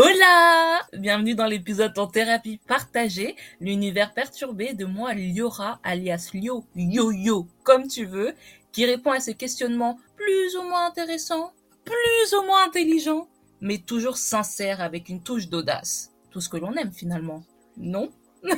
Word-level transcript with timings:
Hola! 0.00 0.86
Bienvenue 0.92 1.34
dans 1.34 1.46
l'épisode 1.46 1.98
en 1.98 2.06
thérapie 2.06 2.60
partagée, 2.68 3.34
l'univers 3.60 4.14
perturbé 4.14 4.72
de 4.72 4.84
moi 4.84 5.12
Liora 5.12 5.80
alias 5.82 6.30
Lio, 6.34 6.64
Yo-Yo, 6.76 7.48
comme 7.64 7.88
tu 7.88 8.04
veux, 8.04 8.32
qui 8.70 8.86
répond 8.86 9.10
à 9.10 9.18
ces 9.18 9.34
questionnements 9.34 9.98
plus 10.14 10.56
ou 10.56 10.62
moins 10.62 10.86
intéressants, 10.86 11.52
plus 11.84 12.38
ou 12.38 12.44
moins 12.44 12.64
intelligents, 12.64 13.26
mais 13.60 13.78
toujours 13.78 14.18
sincères 14.18 14.80
avec 14.80 15.08
une 15.08 15.20
touche 15.20 15.48
d'audace. 15.48 16.12
Tout 16.30 16.40
ce 16.40 16.48
que 16.48 16.58
l'on 16.58 16.74
aime 16.74 16.92
finalement, 16.92 17.42
non? 17.76 18.12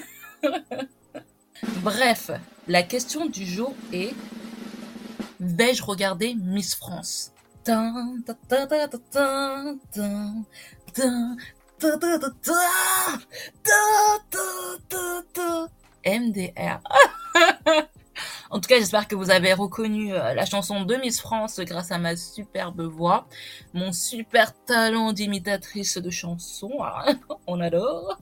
Bref, 1.82 2.32
la 2.68 2.82
question 2.82 3.25
du 3.25 3.46
jour 3.46 3.75
est 3.95 4.14
Vais-je 5.41 5.82
regarder 5.82 6.34
Miss 6.34 6.75
France? 6.75 7.32
MDR. 16.06 16.80
en 18.51 18.60
tout 18.60 18.69
cas, 18.69 18.78
j'espère 18.78 19.06
que 19.09 19.15
vous 19.15 19.30
avez 19.30 19.52
reconnu 19.52 20.12
euh, 20.12 20.34
la 20.34 20.45
chanson 20.46 20.82
de 20.84 20.96
Miss 20.96 21.20
France 21.20 21.60
grâce 21.60 21.92
à 21.92 21.98
ma 21.98 22.16
superbe 22.16 22.82
voix, 22.82 23.27
mon 23.73 23.92
super 23.92 24.52
talent 24.65 25.12
d'imitatrice 25.12 25.98
de 25.98 26.10
chansons. 26.10 26.79
On 27.46 27.60
adore. 27.60 28.18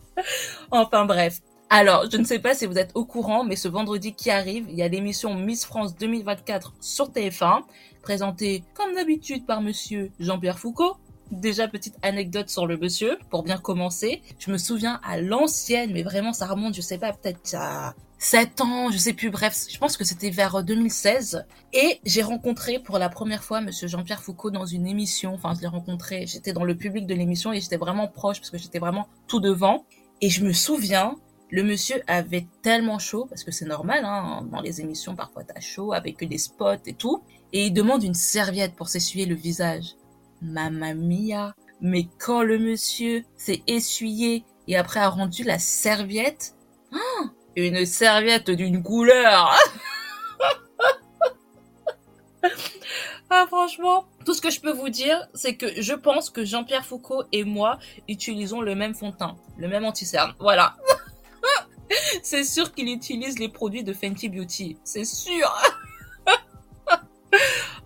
Enfin 0.71 1.05
bref. 1.05 1.41
Alors, 1.71 2.07
je 2.11 2.17
ne 2.17 2.25
sais 2.25 2.39
pas 2.39 2.55
si 2.55 2.65
vous 2.65 2.79
êtes 2.79 2.93
au 2.95 3.05
courant, 3.05 3.45
mais 3.45 3.55
ce 3.55 3.69
vendredi 3.69 4.15
qui 4.15 4.31
arrive, 4.31 4.67
il 4.71 4.77
y 4.77 4.83
a 4.83 4.89
l'émission 4.89 5.35
Miss 5.35 5.67
France 5.67 5.95
2024 5.97 6.73
sur 6.81 7.11
TF1, 7.11 7.63
présentée 8.03 8.65
comme 8.73 8.95
d'habitude 8.95 9.45
par 9.45 9.61
monsieur 9.61 10.11
Jean-Pierre 10.19 10.59
Foucault, 10.59 10.97
Déjà, 11.31 11.69
petite 11.69 11.97
anecdote 12.03 12.49
sur 12.49 12.67
le 12.67 12.79
monsieur, 12.79 13.19
pour 13.31 13.43
bien 13.43 13.59
commencer. 13.59 14.23
Je 14.39 14.51
me 14.51 14.59
souviens 14.59 15.01
à 15.05 15.21
l'ancienne, 15.21 15.93
mais 15.93 16.03
vraiment, 16.03 16.33
ça 16.33 16.47
remonte, 16.47 16.75
je 16.75 16.81
sais 16.81 16.99
pas, 16.99 17.13
peut-être 17.13 17.55
à 17.55 17.95
7 18.19 18.61
ans, 18.63 18.91
je 18.91 18.99
sais 18.99 19.13
plus, 19.13 19.31
bref, 19.31 19.57
je 19.71 19.79
pense 19.79 19.97
que 19.97 20.05
c'était 20.05 20.31
vers 20.31 20.65
2016. 20.65 21.45
Et 21.73 22.01
j'ai 22.05 22.23
rencontré 22.23 22.79
pour 22.79 22.99
la 22.99 23.09
première 23.09 23.45
fois 23.45 23.61
monsieur 23.61 23.87
Jean-Pierre 23.87 24.23
Foucault 24.23 24.51
dans 24.51 24.67
une 24.67 24.87
émission. 24.87 25.35
Enfin, 25.35 25.55
je 25.55 25.61
l'ai 25.61 25.69
rencontré, 25.69 26.27
j'étais 26.27 26.53
dans 26.53 26.65
le 26.65 26.75
public 26.77 27.07
de 27.07 27.15
l'émission 27.15 27.53
et 27.53 27.61
j'étais 27.61 27.77
vraiment 27.77 28.09
proche 28.09 28.41
parce 28.41 28.51
que 28.51 28.59
j'étais 28.59 28.81
vraiment 28.81 29.07
tout 29.29 29.39
devant. 29.39 29.85
Et 30.21 30.31
je 30.31 30.45
me 30.45 30.53
souviens, 30.53 31.15
le 31.51 31.63
monsieur 31.63 32.03
avait 32.09 32.47
tellement 32.63 32.99
chaud, 32.99 33.27
parce 33.27 33.45
que 33.45 33.53
c'est 33.53 33.67
normal, 33.67 34.05
hein, 34.05 34.47
dans 34.51 34.61
les 34.61 34.81
émissions, 34.81 35.15
parfois 35.15 35.45
t'as 35.45 35.61
chaud 35.61 35.93
avec 35.93 36.27
des 36.27 36.39
spots 36.39 36.85
et 36.87 36.95
tout. 36.95 37.23
Et 37.53 37.67
il 37.67 37.73
demande 37.73 38.03
une 38.03 38.15
serviette 38.15 38.75
pour 38.75 38.89
s'essuyer 38.89 39.27
le 39.27 39.35
visage. 39.35 39.95
Mamma 40.43 40.95
mia. 40.95 41.55
Mais 41.81 42.09
quand 42.19 42.43
le 42.43 42.59
monsieur 42.59 43.25
s'est 43.37 43.63
essuyé 43.67 44.45
et 44.67 44.77
après 44.77 45.01
a 45.01 45.09
rendu 45.09 45.45
la 45.45 45.59
serviette, 45.59 46.55
oh, 46.93 47.27
une 47.57 47.87
serviette 47.87 48.51
d'une 48.51 48.83
couleur. 48.83 49.57
ah 53.31 53.47
franchement, 53.47 54.07
tout 54.25 54.35
ce 54.35 54.41
que 54.41 54.51
je 54.51 54.61
peux 54.61 54.73
vous 54.73 54.89
dire, 54.89 55.27
c'est 55.35 55.57
que 55.57 55.81
je 55.81 55.95
pense 55.95 56.31
que 56.31 56.45
Jean-Pierre 56.45 56.85
Foucault 56.85 57.23
et 57.33 57.45
moi 57.45 57.79
utilisons 58.09 58.61
le 58.61 58.75
même 58.75 58.95
fond 58.95 59.11
de 59.11 59.17
teint, 59.17 59.37
le 59.57 59.69
même 59.69 59.85
anti-cerne. 59.85 60.35
Voilà. 60.41 60.77
c'est 62.23 62.45
sûr 62.45 62.73
qu'il 62.75 62.89
utilise 62.89 63.39
les 63.39 63.49
produits 63.49 63.85
de 63.85 63.93
Fenty 63.93 64.29
Beauty. 64.29 64.77
C'est 64.85 65.05
sûr. 65.05 65.53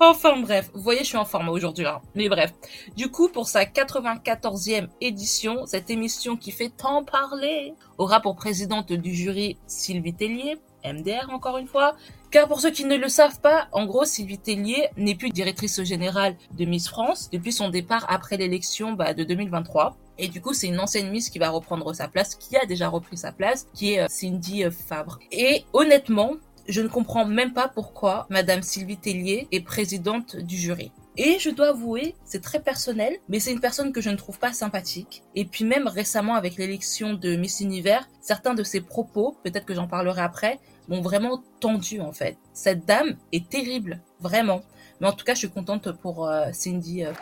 Enfin 0.04 0.40
bref, 0.40 0.68
vous 0.74 0.80
voyez, 0.80 1.02
je 1.04 1.10
suis 1.10 1.16
en 1.16 1.24
forme 1.24 1.48
aujourd'hui. 1.48 1.86
Hein. 1.86 2.00
Mais 2.16 2.28
bref, 2.28 2.52
du 2.96 3.08
coup, 3.08 3.28
pour 3.28 3.46
sa 3.46 3.62
94e 3.62 4.88
édition, 5.00 5.64
cette 5.64 5.90
émission 5.90 6.36
qui 6.36 6.50
fait 6.50 6.70
tant 6.70 7.04
parler 7.04 7.74
aura 7.98 8.18
pour 8.18 8.34
présidente 8.34 8.92
du 8.92 9.14
jury 9.14 9.58
Sylvie 9.68 10.12
Tellier, 10.12 10.56
MDR 10.84 11.30
encore 11.30 11.56
une 11.56 11.68
fois. 11.68 11.94
Car 12.32 12.48
pour 12.48 12.60
ceux 12.60 12.72
qui 12.72 12.84
ne 12.84 12.96
le 12.96 13.08
savent 13.08 13.40
pas, 13.40 13.68
en 13.70 13.86
gros, 13.86 14.04
Sylvie 14.04 14.38
Tellier 14.38 14.88
n'est 14.96 15.14
plus 15.14 15.30
directrice 15.30 15.80
générale 15.84 16.34
de 16.58 16.64
Miss 16.64 16.88
France 16.88 17.30
depuis 17.30 17.52
son 17.52 17.68
départ 17.68 18.04
après 18.08 18.36
l'élection 18.36 18.94
bah, 18.94 19.14
de 19.14 19.22
2023. 19.22 19.96
Et 20.18 20.26
du 20.26 20.40
coup, 20.40 20.52
c'est 20.52 20.66
une 20.66 20.80
ancienne 20.80 21.10
Miss 21.10 21.30
qui 21.30 21.38
va 21.38 21.50
reprendre 21.50 21.94
sa 21.94 22.08
place, 22.08 22.34
qui 22.34 22.56
a 22.56 22.66
déjà 22.66 22.88
repris 22.88 23.16
sa 23.16 23.30
place, 23.30 23.68
qui 23.72 23.92
est 23.92 24.00
euh, 24.00 24.06
Cindy 24.08 24.64
Fabre. 24.70 25.20
Et 25.30 25.64
honnêtement, 25.72 26.32
je 26.68 26.80
ne 26.80 26.88
comprends 26.88 27.24
même 27.24 27.52
pas 27.52 27.68
pourquoi 27.68 28.26
Madame 28.30 28.62
Sylvie 28.62 28.96
Tellier 28.96 29.48
est 29.52 29.60
présidente 29.60 30.36
du 30.36 30.56
jury. 30.56 30.92
Et 31.18 31.38
je 31.38 31.50
dois 31.50 31.68
avouer, 31.68 32.14
c'est 32.24 32.40
très 32.40 32.60
personnel, 32.60 33.14
mais 33.28 33.38
c'est 33.38 33.52
une 33.52 33.60
personne 33.60 33.92
que 33.92 34.00
je 34.00 34.08
ne 34.08 34.16
trouve 34.16 34.38
pas 34.38 34.54
sympathique. 34.54 35.22
Et 35.34 35.44
puis 35.44 35.64
même 35.64 35.86
récemment 35.86 36.34
avec 36.36 36.56
l'élection 36.56 37.12
de 37.12 37.36
Miss 37.36 37.60
Univers, 37.60 38.08
certains 38.22 38.54
de 38.54 38.62
ses 38.62 38.80
propos, 38.80 39.36
peut-être 39.44 39.66
que 39.66 39.74
j'en 39.74 39.88
parlerai 39.88 40.22
après, 40.22 40.58
m'ont 40.88 41.02
vraiment 41.02 41.42
tendu 41.60 42.00
en 42.00 42.12
fait. 42.12 42.38
Cette 42.54 42.86
dame 42.86 43.16
est 43.32 43.48
terrible, 43.48 44.00
vraiment. 44.20 44.62
Mais 45.00 45.06
en 45.06 45.12
tout 45.12 45.24
cas, 45.24 45.34
je 45.34 45.40
suis 45.40 45.50
contente 45.50 45.92
pour 45.92 46.26
euh, 46.26 46.46
Cindy. 46.52 47.04
Euh. 47.04 47.12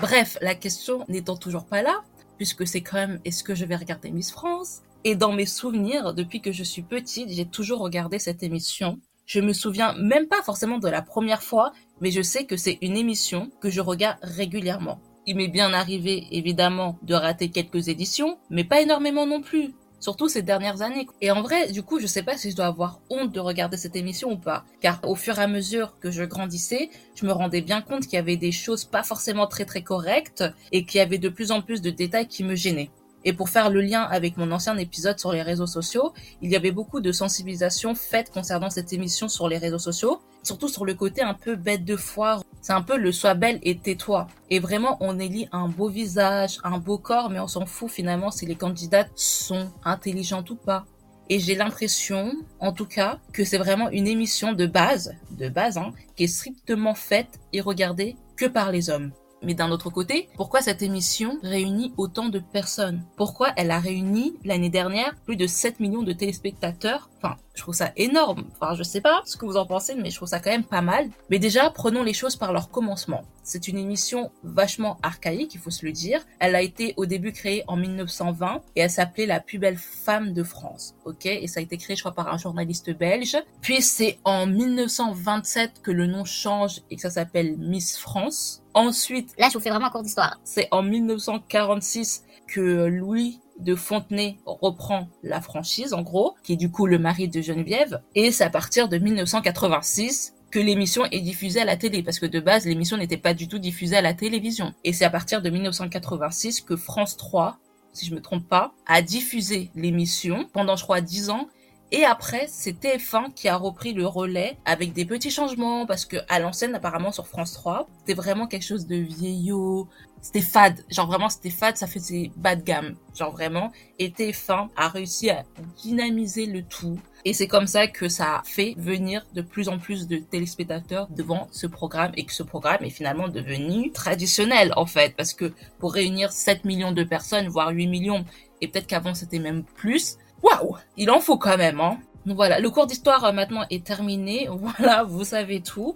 Bref, 0.00 0.38
la 0.40 0.54
question 0.54 1.04
n'étant 1.08 1.36
toujours 1.36 1.66
pas 1.66 1.82
là, 1.82 2.02
puisque 2.38 2.66
c'est 2.66 2.80
quand 2.80 2.96
même 2.96 3.20
est-ce 3.24 3.44
que 3.44 3.54
je 3.54 3.66
vais 3.66 3.76
regarder 3.76 4.10
Miss 4.10 4.30
France? 4.30 4.80
Et 5.04 5.14
dans 5.14 5.32
mes 5.32 5.46
souvenirs, 5.46 6.12
depuis 6.12 6.40
que 6.40 6.52
je 6.52 6.64
suis 6.64 6.82
petite, 6.82 7.30
j'ai 7.30 7.46
toujours 7.46 7.80
regardé 7.80 8.18
cette 8.18 8.42
émission. 8.42 8.98
Je 9.26 9.40
me 9.40 9.52
souviens 9.52 9.94
même 9.94 10.26
pas 10.26 10.42
forcément 10.42 10.78
de 10.78 10.88
la 10.88 11.02
première 11.02 11.42
fois, 11.42 11.72
mais 12.00 12.10
je 12.10 12.22
sais 12.22 12.46
que 12.46 12.56
c'est 12.56 12.78
une 12.82 12.96
émission 12.96 13.50
que 13.60 13.70
je 13.70 13.80
regarde 13.80 14.18
régulièrement. 14.22 15.00
Il 15.26 15.36
m'est 15.36 15.48
bien 15.48 15.72
arrivé, 15.72 16.26
évidemment, 16.30 16.98
de 17.02 17.14
rater 17.14 17.50
quelques 17.50 17.88
éditions, 17.88 18.38
mais 18.50 18.64
pas 18.64 18.80
énormément 18.80 19.26
non 19.26 19.42
plus. 19.42 19.74
Surtout 20.00 20.28
ces 20.28 20.42
dernières 20.42 20.82
années. 20.82 21.06
Et 21.20 21.30
en 21.30 21.42
vrai, 21.42 21.70
du 21.72 21.82
coup, 21.82 22.00
je 22.00 22.06
sais 22.06 22.22
pas 22.22 22.36
si 22.36 22.50
je 22.50 22.56
dois 22.56 22.66
avoir 22.66 23.00
honte 23.10 23.32
de 23.32 23.40
regarder 23.40 23.76
cette 23.76 23.96
émission 23.96 24.32
ou 24.32 24.36
pas. 24.36 24.64
Car 24.80 25.00
au 25.04 25.14
fur 25.14 25.38
et 25.38 25.42
à 25.42 25.48
mesure 25.48 25.98
que 26.00 26.10
je 26.10 26.22
grandissais, 26.22 26.88
je 27.14 27.26
me 27.26 27.32
rendais 27.32 27.60
bien 27.60 27.82
compte 27.82 28.04
qu'il 28.04 28.14
y 28.14 28.18
avait 28.18 28.36
des 28.36 28.52
choses 28.52 28.84
pas 28.84 29.02
forcément 29.02 29.46
très 29.46 29.64
très 29.64 29.82
correctes 29.82 30.44
et 30.72 30.84
qu'il 30.84 30.98
y 30.98 31.02
avait 31.02 31.18
de 31.18 31.28
plus 31.28 31.50
en 31.50 31.62
plus 31.62 31.82
de 31.82 31.90
détails 31.90 32.28
qui 32.28 32.44
me 32.44 32.54
gênaient. 32.54 32.90
Et 33.28 33.34
pour 33.34 33.50
faire 33.50 33.68
le 33.68 33.82
lien 33.82 34.04
avec 34.04 34.38
mon 34.38 34.50
ancien 34.52 34.74
épisode 34.78 35.18
sur 35.18 35.32
les 35.32 35.42
réseaux 35.42 35.66
sociaux, 35.66 36.14
il 36.40 36.50
y 36.50 36.56
avait 36.56 36.70
beaucoup 36.70 37.00
de 37.00 37.12
sensibilisation 37.12 37.94
faite 37.94 38.30
concernant 38.30 38.70
cette 38.70 38.94
émission 38.94 39.28
sur 39.28 39.50
les 39.50 39.58
réseaux 39.58 39.78
sociaux, 39.78 40.22
surtout 40.42 40.68
sur 40.68 40.86
le 40.86 40.94
côté 40.94 41.20
un 41.20 41.34
peu 41.34 41.54
bête 41.54 41.84
de 41.84 41.94
foire. 41.94 42.42
C'est 42.62 42.72
un 42.72 42.80
peu 42.80 42.96
le 42.96 43.12
sois 43.12 43.34
belle 43.34 43.58
et 43.62 43.76
tais-toi. 43.76 44.28
Et 44.48 44.60
vraiment, 44.60 44.96
on 45.00 45.18
élit 45.18 45.46
un 45.52 45.68
beau 45.68 45.90
visage, 45.90 46.58
un 46.64 46.78
beau 46.78 46.96
corps, 46.96 47.28
mais 47.28 47.38
on 47.38 47.48
s'en 47.48 47.66
fout 47.66 47.90
finalement 47.90 48.30
si 48.30 48.46
les 48.46 48.56
candidates 48.56 49.10
sont 49.14 49.68
intelligentes 49.84 50.48
ou 50.48 50.56
pas. 50.56 50.86
Et 51.28 51.38
j'ai 51.38 51.54
l'impression, 51.54 52.32
en 52.60 52.72
tout 52.72 52.86
cas, 52.86 53.18
que 53.34 53.44
c'est 53.44 53.58
vraiment 53.58 53.90
une 53.90 54.06
émission 54.06 54.54
de 54.54 54.64
base, 54.64 55.14
de 55.32 55.50
base, 55.50 55.76
hein, 55.76 55.92
qui 56.16 56.24
est 56.24 56.28
strictement 56.28 56.94
faite 56.94 57.38
et 57.52 57.60
regardée 57.60 58.16
que 58.38 58.46
par 58.46 58.72
les 58.72 58.88
hommes. 58.88 59.12
Mais 59.42 59.54
d'un 59.54 59.70
autre 59.70 59.90
côté, 59.90 60.28
pourquoi 60.36 60.60
cette 60.60 60.82
émission 60.82 61.38
réunit 61.42 61.92
autant 61.96 62.28
de 62.28 62.38
personnes? 62.38 63.04
Pourquoi 63.16 63.50
elle 63.56 63.70
a 63.70 63.78
réuni 63.78 64.34
l'année 64.44 64.70
dernière 64.70 65.14
plus 65.24 65.36
de 65.36 65.46
7 65.46 65.80
millions 65.80 66.02
de 66.02 66.12
téléspectateurs 66.12 67.08
Enfin, 67.20 67.36
je 67.54 67.62
trouve 67.62 67.74
ça 67.74 67.92
énorme. 67.96 68.44
Enfin, 68.52 68.74
je 68.74 68.82
sais 68.82 69.00
pas 69.00 69.22
ce 69.24 69.36
que 69.36 69.44
vous 69.44 69.56
en 69.56 69.66
pensez, 69.66 69.94
mais 69.96 70.10
je 70.10 70.16
trouve 70.16 70.28
ça 70.28 70.38
quand 70.38 70.50
même 70.50 70.64
pas 70.64 70.82
mal. 70.82 71.10
Mais 71.30 71.38
déjà, 71.38 71.70
prenons 71.70 72.02
les 72.02 72.14
choses 72.14 72.36
par 72.36 72.52
leur 72.52 72.70
commencement. 72.70 73.22
C'est 73.42 73.66
une 73.66 73.78
émission 73.78 74.30
vachement 74.44 74.98
archaïque, 75.02 75.54
il 75.54 75.60
faut 75.60 75.70
se 75.70 75.84
le 75.84 75.92
dire. 75.92 76.20
Elle 76.38 76.54
a 76.54 76.62
été 76.62 76.94
au 76.96 77.06
début 77.06 77.32
créée 77.32 77.64
en 77.66 77.76
1920 77.76 78.60
et 78.76 78.82
elle 78.82 78.90
s'appelait 78.90 79.26
La 79.26 79.40
plus 79.40 79.58
belle 79.58 79.78
femme 79.78 80.32
de 80.32 80.42
France. 80.42 80.94
Ok? 81.04 81.26
Et 81.26 81.46
ça 81.48 81.60
a 81.60 81.62
été 81.62 81.76
créé, 81.78 81.96
je 81.96 82.02
crois, 82.02 82.14
par 82.14 82.32
un 82.32 82.38
journaliste 82.38 82.90
belge. 82.90 83.36
Puis 83.62 83.80
c'est 83.82 84.18
en 84.24 84.46
1927 84.46 85.80
que 85.82 85.90
le 85.90 86.06
nom 86.06 86.24
change 86.24 86.82
et 86.90 86.96
que 86.96 87.02
ça 87.02 87.10
s'appelle 87.10 87.56
Miss 87.56 87.96
France. 87.96 88.62
Ensuite, 88.74 89.34
là, 89.38 89.48
je 89.48 89.54
vous 89.54 89.60
fais 89.64 89.70
vraiment 89.70 89.86
un 89.86 89.90
cours 89.90 90.02
d'histoire. 90.02 90.38
C'est 90.44 90.68
en 90.70 90.82
1946 90.82 92.24
que 92.46 92.86
Louis 92.86 93.40
de 93.58 93.74
Fontenay 93.74 94.38
reprend 94.46 95.08
la 95.22 95.40
franchise, 95.40 95.92
en 95.92 96.02
gros, 96.02 96.34
qui 96.42 96.54
est 96.54 96.56
du 96.56 96.70
coup 96.70 96.86
le 96.86 96.98
mari 96.98 97.28
de 97.28 97.40
Geneviève. 97.40 98.00
Et 98.14 98.30
c'est 98.30 98.44
à 98.44 98.50
partir 98.50 98.88
de 98.88 98.98
1986 98.98 100.34
que 100.50 100.58
l'émission 100.58 101.04
est 101.06 101.20
diffusée 101.20 101.60
à 101.60 101.64
la 101.64 101.76
télé, 101.76 102.02
parce 102.02 102.18
que 102.18 102.26
de 102.26 102.40
base, 102.40 102.64
l'émission 102.64 102.96
n'était 102.96 103.16
pas 103.16 103.34
du 103.34 103.48
tout 103.48 103.58
diffusée 103.58 103.96
à 103.96 104.02
la 104.02 104.14
télévision. 104.14 104.72
Et 104.84 104.92
c'est 104.92 105.04
à 105.04 105.10
partir 105.10 105.42
de 105.42 105.50
1986 105.50 106.62
que 106.62 106.76
France 106.76 107.16
3, 107.16 107.58
si 107.92 108.06
je 108.06 108.14
me 108.14 108.20
trompe 108.20 108.48
pas, 108.48 108.72
a 108.86 109.02
diffusé 109.02 109.70
l'émission 109.74 110.48
pendant, 110.52 110.76
je 110.76 110.84
crois, 110.84 111.00
10 111.00 111.30
ans. 111.30 111.48
Et 111.90 112.04
après, 112.04 112.46
c'est 112.48 112.78
TF1 112.78 113.32
qui 113.32 113.48
a 113.48 113.56
repris 113.56 113.94
le 113.94 114.06
relais 114.06 114.58
avec 114.66 114.92
des 114.92 115.06
petits 115.06 115.30
changements 115.30 115.86
parce 115.86 116.04
que 116.04 116.18
à 116.28 116.38
l'ancienne, 116.38 116.74
apparemment 116.74 117.12
sur 117.12 117.26
France 117.26 117.54
3, 117.54 117.88
c'était 118.00 118.14
vraiment 118.14 118.46
quelque 118.46 118.66
chose 118.66 118.86
de 118.86 118.96
vieillot, 118.96 119.88
c'était 120.20 120.42
fade. 120.42 120.84
Genre 120.90 121.06
vraiment, 121.06 121.30
c'était 121.30 121.50
fade, 121.50 121.78
ça 121.78 121.86
faisait 121.86 122.30
bas 122.36 122.56
de 122.56 122.62
gamme. 122.62 122.96
Genre 123.14 123.32
vraiment. 123.32 123.72
Et 123.98 124.10
TF1 124.10 124.68
a 124.76 124.88
réussi 124.88 125.30
à 125.30 125.44
dynamiser 125.82 126.44
le 126.44 126.62
tout. 126.62 126.98
Et 127.24 127.32
c'est 127.32 127.48
comme 127.48 127.66
ça 127.66 127.86
que 127.86 128.08
ça 128.08 128.42
fait 128.44 128.74
venir 128.76 129.26
de 129.34 129.40
plus 129.40 129.68
en 129.68 129.78
plus 129.78 130.06
de 130.06 130.18
téléspectateurs 130.18 131.08
devant 131.08 131.48
ce 131.50 131.66
programme 131.66 132.12
et 132.16 132.24
que 132.24 132.32
ce 132.32 132.42
programme 132.42 132.84
est 132.84 132.90
finalement 132.90 133.28
devenu 133.28 133.92
traditionnel 133.92 134.72
en 134.76 134.86
fait. 134.86 135.16
Parce 135.16 135.32
que 135.32 135.52
pour 135.78 135.94
réunir 135.94 136.32
7 136.32 136.64
millions 136.66 136.92
de 136.92 137.02
personnes, 137.02 137.48
voire 137.48 137.70
8 137.70 137.86
millions, 137.86 138.24
et 138.60 138.68
peut-être 138.68 138.86
qu'avant 138.86 139.14
c'était 139.14 139.38
même 139.38 139.64
plus, 139.64 140.18
waouh, 140.42 140.76
il 140.96 141.10
en 141.10 141.20
faut 141.20 141.38
quand 141.38 141.56
même, 141.56 141.80
hein. 141.80 141.98
Donc 142.26 142.36
voilà, 142.36 142.60
le 142.60 142.70
cours 142.70 142.86
d'histoire 142.86 143.24
euh, 143.24 143.32
maintenant 143.32 143.64
est 143.70 143.84
terminé. 143.84 144.48
Voilà, 144.50 145.02
vous 145.02 145.24
savez 145.24 145.60
tout. 145.62 145.94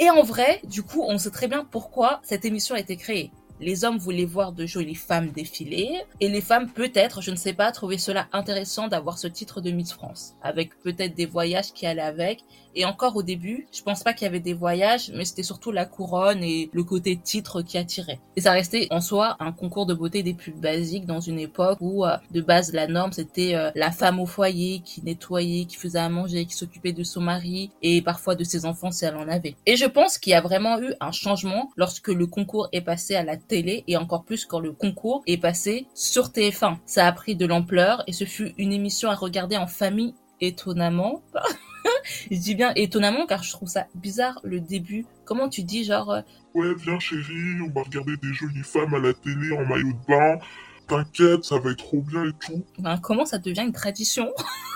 Et 0.00 0.10
en 0.10 0.22
vrai, 0.22 0.60
du 0.64 0.82
coup, 0.82 1.04
on 1.06 1.18
sait 1.18 1.30
très 1.30 1.46
bien 1.46 1.64
pourquoi 1.64 2.20
cette 2.24 2.44
émission 2.44 2.74
a 2.74 2.80
été 2.80 2.96
créée. 2.96 3.30
Les 3.60 3.84
hommes 3.84 3.98
voulaient 3.98 4.24
voir 4.24 4.52
de 4.52 4.66
jolies 4.66 4.94
femmes 4.94 5.30
défiler, 5.30 6.02
et 6.20 6.28
les 6.28 6.40
femmes 6.40 6.70
peut-être, 6.70 7.20
je 7.20 7.30
ne 7.30 7.36
sais 7.36 7.52
pas, 7.52 7.70
trouvaient 7.72 7.98
cela 7.98 8.26
intéressant 8.32 8.88
d'avoir 8.88 9.18
ce 9.18 9.28
titre 9.28 9.60
de 9.60 9.70
Miss 9.70 9.92
France, 9.92 10.34
avec 10.42 10.78
peut-être 10.80 11.14
des 11.14 11.26
voyages 11.26 11.72
qui 11.72 11.86
allaient 11.86 12.02
avec, 12.02 12.44
et 12.76 12.84
encore 12.84 13.16
au 13.16 13.22
début, 13.22 13.66
je 13.72 13.82
pense 13.82 14.02
pas 14.02 14.12
qu'il 14.12 14.24
y 14.24 14.28
avait 14.28 14.40
des 14.40 14.52
voyages, 14.52 15.10
mais 15.14 15.24
c'était 15.24 15.42
surtout 15.42 15.70
la 15.70 15.84
couronne 15.84 16.42
et 16.42 16.70
le 16.72 16.82
côté 16.82 17.16
titre 17.16 17.62
qui 17.62 17.78
attirait. 17.78 18.20
Et 18.36 18.40
ça 18.40 18.52
restait 18.52 18.88
en 18.90 19.00
soi 19.00 19.36
un 19.38 19.52
concours 19.52 19.86
de 19.86 19.94
beauté 19.94 20.22
des 20.22 20.34
plus 20.34 20.52
basiques 20.52 21.06
dans 21.06 21.20
une 21.20 21.38
époque 21.38 21.78
où 21.80 22.04
euh, 22.04 22.16
de 22.32 22.40
base 22.40 22.72
la 22.72 22.88
norme 22.88 23.12
c'était 23.12 23.54
euh, 23.54 23.70
la 23.74 23.92
femme 23.92 24.18
au 24.18 24.26
foyer 24.26 24.80
qui 24.84 25.02
nettoyait, 25.02 25.66
qui 25.66 25.76
faisait 25.76 26.00
à 26.00 26.08
manger, 26.08 26.46
qui 26.46 26.54
s'occupait 26.54 26.92
de 26.92 27.04
son 27.04 27.20
mari 27.20 27.70
et 27.82 28.02
parfois 28.02 28.34
de 28.34 28.44
ses 28.44 28.66
enfants 28.66 28.90
si 28.90 29.04
elle 29.04 29.16
en 29.16 29.28
avait. 29.28 29.54
Et 29.66 29.76
je 29.76 29.86
pense 29.86 30.18
qu'il 30.18 30.32
y 30.32 30.34
a 30.34 30.40
vraiment 30.40 30.80
eu 30.80 30.94
un 31.00 31.12
changement 31.12 31.70
lorsque 31.76 32.08
le 32.08 32.26
concours 32.26 32.68
est 32.72 32.80
passé 32.80 33.14
à 33.14 33.22
la 33.22 33.36
télé 33.46 33.84
et 33.86 33.96
encore 33.96 34.24
plus 34.24 34.44
quand 34.44 34.60
le 34.60 34.72
concours 34.72 35.22
est 35.26 35.38
passé 35.38 35.86
sur 35.94 36.28
TF1. 36.28 36.78
Ça 36.86 37.06
a 37.06 37.12
pris 37.12 37.36
de 37.36 37.46
l'ampleur 37.46 38.02
et 38.06 38.12
ce 38.12 38.24
fut 38.24 38.52
une 38.58 38.72
émission 38.72 39.10
à 39.10 39.14
regarder 39.14 39.56
en 39.56 39.66
famille 39.66 40.14
étonnamment. 40.40 41.22
je 42.30 42.36
dis 42.36 42.54
bien 42.54 42.72
étonnamment 42.76 43.26
car 43.26 43.42
je 43.42 43.52
trouve 43.52 43.68
ça 43.68 43.86
bizarre 43.94 44.40
le 44.42 44.60
début. 44.60 45.06
Comment 45.24 45.48
tu 45.48 45.62
dis 45.62 45.84
genre 45.84 46.10
euh, 46.10 46.22
Ouais, 46.54 46.74
viens 46.74 46.98
chérie, 46.98 47.60
on 47.66 47.72
va 47.72 47.82
regarder 47.82 48.16
des 48.16 48.32
jolies 48.32 48.62
femmes 48.62 48.94
à 48.94 48.98
la 48.98 49.12
télé 49.12 49.52
en 49.52 49.64
maillot 49.64 49.92
de 49.92 50.06
bain. 50.06 50.38
T'inquiète, 50.86 51.44
ça 51.44 51.58
va 51.58 51.70
être 51.70 51.78
trop 51.78 52.02
bien 52.02 52.24
et 52.24 52.32
tout. 52.40 52.64
Ben, 52.78 52.98
comment 52.98 53.24
ça 53.24 53.38
devient 53.38 53.62
une 53.62 53.72
tradition? 53.72 54.32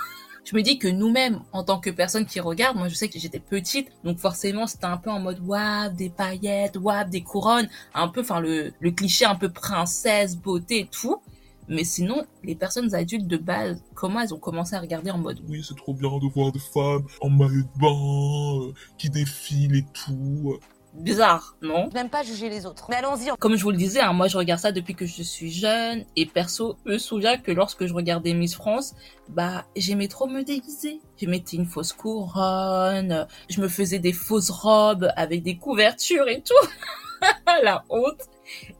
Je 0.48 0.56
me 0.56 0.62
dis 0.62 0.78
que 0.78 0.88
nous-mêmes, 0.88 1.42
en 1.52 1.62
tant 1.62 1.78
que 1.78 1.90
personnes 1.90 2.24
qui 2.24 2.40
regardent, 2.40 2.78
moi 2.78 2.88
je 2.88 2.94
sais 2.94 3.10
que 3.10 3.18
j'étais 3.18 3.38
petite, 3.38 3.88
donc 4.02 4.16
forcément 4.16 4.66
c'était 4.66 4.86
un 4.86 4.96
peu 4.96 5.10
en 5.10 5.20
mode 5.20 5.40
waouh, 5.40 5.92
des 5.92 6.08
paillettes, 6.08 6.78
waouh, 6.78 7.06
des 7.06 7.20
couronnes, 7.20 7.68
un 7.92 8.08
peu, 8.08 8.22
enfin 8.22 8.40
le, 8.40 8.72
cliché 8.92 9.26
un 9.26 9.34
peu 9.34 9.50
princesse, 9.50 10.38
beauté 10.38 10.80
et 10.80 10.86
tout. 10.86 11.20
Mais 11.68 11.84
sinon, 11.84 12.24
les 12.44 12.54
personnes 12.54 12.94
adultes 12.94 13.26
de 13.26 13.36
base, 13.36 13.82
comment 13.92 14.20
elles 14.20 14.32
ont 14.32 14.38
commencé 14.38 14.74
à 14.74 14.80
regarder 14.80 15.10
en 15.10 15.18
mode 15.18 15.38
Oui, 15.50 15.62
c'est 15.62 15.76
trop 15.76 15.92
bien 15.92 16.08
de 16.16 16.32
voir 16.32 16.50
des 16.50 16.58
femmes 16.58 17.04
en 17.20 17.28
maillot 17.28 17.64
de 17.64 17.78
bain, 17.78 18.68
euh, 18.68 18.72
qui 18.96 19.10
défilent 19.10 19.76
et 19.76 19.84
tout. 19.92 20.58
Bizarre, 20.94 21.54
non? 21.62 21.90
Même 21.94 22.08
pas 22.08 22.22
juger 22.22 22.48
les 22.48 22.66
autres. 22.66 22.86
Mais 22.88 22.96
allons-y. 22.96 23.30
Comme 23.38 23.56
je 23.56 23.62
vous 23.62 23.70
le 23.70 23.76
disais, 23.76 24.00
hein, 24.00 24.12
moi 24.12 24.26
je 24.26 24.36
regarde 24.36 24.60
ça 24.60 24.72
depuis 24.72 24.94
que 24.94 25.06
je 25.06 25.22
suis 25.22 25.52
jeune 25.52 26.04
et 26.16 26.26
perso, 26.26 26.76
je 26.86 26.92
me 26.92 26.98
souviens 26.98 27.36
que 27.36 27.52
lorsque 27.52 27.86
je 27.86 27.92
regardais 27.92 28.32
Miss 28.32 28.54
France, 28.54 28.94
bah 29.28 29.64
j'aimais 29.76 30.08
trop 30.08 30.26
me 30.26 30.42
déguiser. 30.42 31.00
Je 31.20 31.26
mettais 31.26 31.56
une 31.56 31.66
fausse 31.66 31.92
couronne, 31.92 33.26
je 33.48 33.60
me 33.60 33.68
faisais 33.68 33.98
des 33.98 34.12
fausses 34.12 34.50
robes 34.50 35.12
avec 35.16 35.42
des 35.42 35.56
couvertures 35.56 36.28
et 36.28 36.42
tout. 36.42 36.68
La 37.62 37.84
honte. 37.90 38.22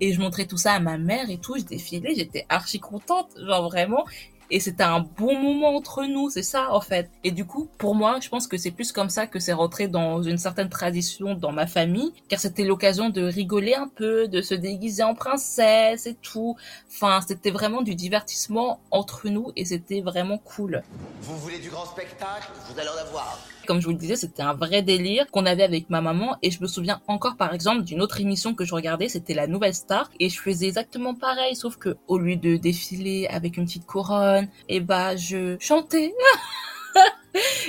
Et 0.01 0.13
je 0.13 0.21
montrais 0.21 0.47
tout 0.47 0.57
ça 0.57 0.73
à 0.73 0.81
ma 0.81 0.97
mère 0.97 1.29
et 1.29 1.39
tout, 1.39 1.57
je 1.59 1.65
défilais, 1.65 2.15
j'étais 2.15 2.47
archi 2.49 2.81
contente, 2.81 3.31
genre 3.39 3.69
vraiment. 3.69 4.05
Et 4.51 4.61
c'était 4.61 4.85
un 4.85 5.01
bon 5.01 5.39
moment 5.39 5.77
entre 5.77 6.05
nous, 6.05 6.31
c'est 6.31 6.43
ça 6.43 6.73
en 6.73 6.81
fait. 6.81 7.11
Et 7.25 7.31
du 7.31 7.45
coup, 7.45 7.69
pour 7.79 7.95
moi, 7.95 8.19
je 8.21 8.29
pense 8.29 8.47
que 8.47 8.57
c'est 8.57 8.71
plus 8.71 8.93
comme 8.93 9.11
ça 9.11 9.27
que 9.27 9.39
c'est 9.39 9.53
rentré 9.53 9.89
dans 9.89 10.23
une 10.23 10.39
certaine 10.39 10.69
tradition 10.69 11.35
dans 11.35 11.53
ma 11.53 11.67
famille, 11.67 12.13
car 12.29 12.41
c'était 12.41 12.65
l'occasion 12.65 13.11
de 13.11 13.23
rigoler 13.23 13.75
un 13.75 13.89
peu, 13.89 14.29
de 14.29 14.41
se 14.41 14.55
déguiser 14.55 15.03
en 15.03 15.15
princesse 15.15 16.07
et 16.07 16.15
tout. 16.15 16.57
Enfin, 16.91 17.21
c'était 17.27 17.51
vraiment 17.51 17.83
du 17.83 17.95
divertissement 17.95 18.81
entre 18.91 19.29
nous 19.29 19.53
et 19.57 19.65
c'était 19.65 20.01
vraiment 20.01 20.39
cool. 20.39 20.83
Vous 21.23 21.37
voulez 21.37 21.59
du 21.59 21.71
grand 21.71 21.85
spectacle? 21.85 22.51
Vous 22.69 22.79
allez 22.79 22.89
en 22.89 23.07
avoir. 23.07 23.39
Comme 23.67 23.81
je 23.81 23.85
vous 23.85 23.93
le 23.93 23.99
disais, 23.99 24.17
c'était 24.17 24.43
un 24.43 24.55
vrai 24.55 24.81
délire 24.81 25.27
qu'on 25.31 25.45
avait 25.45 25.63
avec 25.63 25.91
ma 25.91 26.01
maman 26.01 26.37
et 26.41 26.51
je 26.51 26.63
me 26.63 26.67
souviens 26.67 27.03
encore 27.07 27.37
par 27.37 27.53
exemple 27.53 27.83
d'une 27.83 28.01
autre 28.01 28.19
émission 28.19 28.55
que 28.55 28.65
je 28.65 28.75
regardais, 28.75 29.11
c'était 29.11 29.35
la 29.35 29.47
Nouvelle 29.47 29.75
Star 29.75 30.11
et 30.19 30.31
je 30.31 30.41
faisais 30.41 30.69
exactement 30.69 31.15
pareil 31.15 31.55
sauf 31.55 31.77
que 31.77 31.99
au 32.07 32.17
lieu 32.17 32.37
de 32.37 32.57
défiler 32.57 33.27
avec 33.27 33.59
une 33.59 33.67
petite 33.67 33.85
couronne, 33.85 34.38
et 34.69 34.81
bah 34.81 35.17
je 35.17 35.57
chantais. 35.61 36.15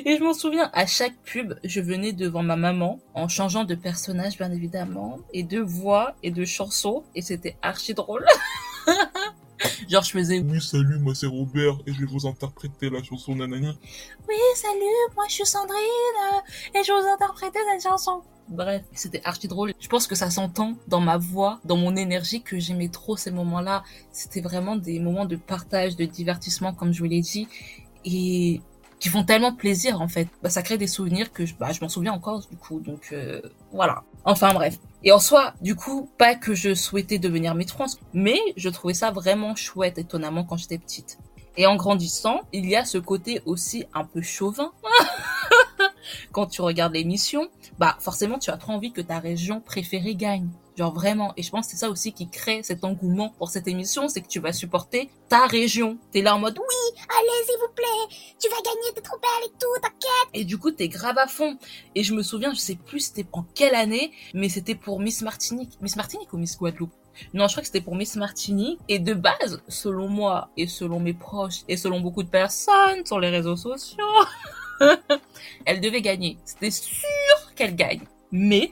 Et 0.06 0.18
je 0.18 0.24
m'en 0.24 0.34
souviens, 0.34 0.72
à 0.74 0.88
chaque 0.88 1.16
pub, 1.26 1.54
je 1.64 1.82
venais 1.82 2.12
devant 2.12 2.42
ma 2.42 2.56
maman 2.56 3.00
en 3.14 3.28
changeant 3.28 3.66
de 3.66 3.76
personnage, 3.76 4.38
bien 4.38 4.52
évidemment, 4.52 5.20
et 5.34 5.44
de 5.44 5.60
voix 5.60 6.16
et 6.24 6.32
de 6.32 6.46
chansons, 6.46 7.04
et 7.14 7.22
c'était 7.22 7.56
archi 7.62 7.94
drôle. 7.94 8.26
Genre, 9.90 10.04
je 10.04 10.12
faisais 10.12 10.40
Oui, 10.40 10.62
salut, 10.62 11.00
moi 11.00 11.16
c'est 11.16 11.26
Robert 11.26 11.80
et 11.88 11.94
je 11.94 12.00
vais 12.02 12.06
vous 12.06 12.28
interpréter 12.28 12.92
la 12.92 13.02
chanson 13.02 13.36
Nanani. 13.36 13.76
Oui, 14.28 14.36
salut, 14.54 15.16
moi 15.16 15.26
je 15.28 15.34
suis 15.34 15.46
Sandrine 15.48 15.78
euh, 16.36 16.80
et 16.80 16.84
je 16.84 16.94
vais 16.94 17.02
vous 17.02 17.08
interpréter 17.08 17.58
cette 17.72 17.90
chanson. 17.90 18.22
Bref, 18.50 18.84
c'était 18.94 19.22
archi 19.24 19.48
drôle. 19.48 19.74
Je 19.80 19.88
pense 19.88 20.06
que 20.06 20.14
ça 20.14 20.30
s'entend 20.30 20.76
dans 20.88 21.00
ma 21.00 21.18
voix, 21.18 21.60
dans 21.66 21.78
mon 21.78 21.96
énergie 21.96 22.44
que 22.44 22.60
j'aimais 22.60 22.90
trop 22.90 23.18
ces 23.18 23.32
moments-là. 23.32 23.84
C'était 24.12 24.42
vraiment 24.42 24.76
des 24.76 25.00
moments 25.00 25.26
de 25.26 25.36
partage, 25.36 25.96
de 25.96 26.06
divertissement, 26.06 26.72
comme 26.74 26.94
je 26.94 27.00
vous 27.00 27.10
l'ai 27.10 27.22
dit. 27.22 27.48
Et 28.06 28.62
qui 29.00 29.10
font 29.10 29.24
tellement 29.24 29.54
plaisir 29.54 30.02
en 30.02 30.08
fait. 30.08 30.28
Bah, 30.44 30.50
ça 30.50 30.62
crée 30.62 30.78
des 30.78 30.88
souvenirs 30.88 31.32
que 31.32 31.46
je, 31.46 31.56
bah, 31.56 31.72
je 31.72 31.82
m'en 31.82 31.90
souviens 31.90 32.14
encore 32.14 32.46
du 32.48 32.58
coup. 32.58 32.80
Donc 32.80 33.10
euh, 33.12 33.42
voilà. 33.72 34.04
Enfin 34.26 34.54
bref. 34.54 34.78
Et 35.04 35.12
en 35.12 35.20
soi, 35.20 35.54
du 35.62 35.76
coup, 35.76 36.10
pas 36.18 36.36
que 36.36 36.54
je 36.54 36.76
souhaitais 36.76 37.20
devenir 37.20 37.56
maîtresse, 37.56 37.98
mais 38.14 38.38
je 38.58 38.68
trouvais 38.70 38.94
ça 38.94 39.12
vraiment 39.12 39.56
chouette, 39.56 39.98
étonnamment, 39.98 40.44
quand 40.44 40.58
j'étais 40.58 40.78
petite. 40.78 41.18
Et 41.56 41.66
en 41.66 41.78
grandissant, 41.78 42.42
il 42.52 42.70
y 42.70 42.76
a 42.76 42.86
ce 42.86 42.98
côté 42.98 43.42
aussi 43.46 43.86
un 43.94 44.04
peu 44.04 44.22
chauvin. 44.22 44.72
quand 46.32 46.48
tu 46.48 46.62
regardes 46.62 46.94
l'émission, 46.94 47.50
bah 47.78 47.96
forcément 48.00 48.40
tu 48.40 48.50
as 48.50 48.58
trop 48.58 48.74
envie 48.74 48.92
que 48.92 49.02
ta 49.02 49.20
région 49.20 49.62
préférée 49.62 50.16
gagne. 50.16 50.50
Genre 50.80 50.94
vraiment. 50.94 51.34
Et 51.36 51.44
je 51.44 51.50
pense 51.52 51.66
que 51.66 51.72
c'est 51.74 51.78
ça 51.78 51.90
aussi 51.90 52.14
qui 52.14 52.30
crée 52.30 52.64
cet 52.64 52.86
engouement 52.86 53.34
pour 53.38 53.50
cette 53.50 53.68
émission, 53.68 54.08
c'est 54.08 54.22
que 54.22 54.30
tu 54.30 54.40
vas 54.40 54.54
supporter 54.54 55.10
ta 55.28 55.46
région. 55.46 55.98
T'es 56.14 56.22
là 56.22 56.34
en 56.34 56.40
mode 56.40 56.58
oui, 56.58 57.02
allez 57.10 57.46
s'il 57.46 57.60
vous 57.60 57.74
plaît, 57.76 58.16
tu 58.40 58.48
vas 58.48 58.56
gagner, 58.56 58.94
t'es 58.96 59.02
trop 59.02 59.18
belle 59.18 59.50
et 59.50 59.52
tout, 59.60 59.82
t'inquiète. 59.82 60.30
Et 60.34 60.46
du 60.46 60.58
coup 60.58 60.72
t'es 60.72 60.88
grave 60.88 61.18
à 61.18 61.28
fond. 61.28 61.58
Et 61.96 62.04
je 62.04 62.14
me 62.14 62.24
souviens, 62.24 62.54
je 62.54 62.60
sais 62.60 62.76
plus 62.76 63.02
c'était 63.02 63.26
en 63.34 63.44
quelle 63.44 63.76
année, 63.76 64.14
mais 64.34 64.48
c'était 64.48 64.74
pour 64.74 65.02
Miss 65.02 65.22
Martinique. 65.22 65.78
Miss 65.82 65.98
Martinique 65.98 66.32
ou 66.32 66.38
Miss 66.38 66.58
Guadeloupe? 66.58 66.94
Non, 67.34 67.50
je 67.50 67.56
crois 67.56 67.62
que 67.62 67.68
c'était 67.68 67.82
pour 67.82 67.98
Miss 67.98 68.16
Martinique. 68.16 68.80
Et 68.88 69.00
de 69.00 69.14
base, 69.14 69.62
selon 69.68 70.08
moi 70.08 70.50
et 70.56 70.68
selon 70.68 71.02
mes 71.02 71.14
proches 71.14 71.64
et 71.68 71.76
selon 71.76 72.00
beaucoup 72.00 72.24
de 72.24 72.30
personnes 72.30 73.06
sur 73.06 73.20
les 73.20 73.30
réseaux 73.30 73.58
sociaux, 73.58 74.06
elle 75.66 75.82
devait 75.82 76.02
gagner. 76.02 76.38
C'était 76.46 76.72
sûr 76.72 76.96
qu'elle 77.58 77.76
gagne. 77.76 78.04
Mais 78.32 78.72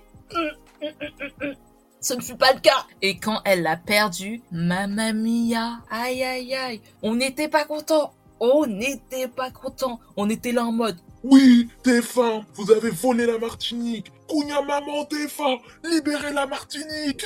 ce 2.08 2.14
ne 2.14 2.22
fut 2.22 2.38
pas 2.38 2.54
le 2.54 2.60
cas. 2.62 2.86
Et 3.02 3.18
quand 3.18 3.42
elle 3.44 3.64
l'a 3.64 3.76
perdu, 3.76 4.42
mamma 4.52 5.12
mia, 5.12 5.80
aïe 5.92 6.24
aïe 6.24 6.56
aïe, 6.56 6.82
on 7.04 7.16
n'était 7.16 7.50
pas 7.50 7.66
content. 7.66 8.14
On 8.40 8.66
n'était 8.66 9.28
pas 9.28 9.52
content. 9.52 10.00
On 10.16 10.30
était 10.30 10.54
là 10.54 10.64
en 10.64 10.72
mode. 10.72 10.98
Oui, 11.24 11.68
TF1, 11.84 12.46
vous 12.54 12.72
avez 12.72 12.92
volé 12.92 13.26
la 13.26 13.38
Martinique. 13.38 14.12
Kounia 14.30 14.62
maman 14.62 15.04
TF1, 15.04 15.60
libérez 15.84 16.32
la 16.32 16.46
Martinique. 16.46 17.26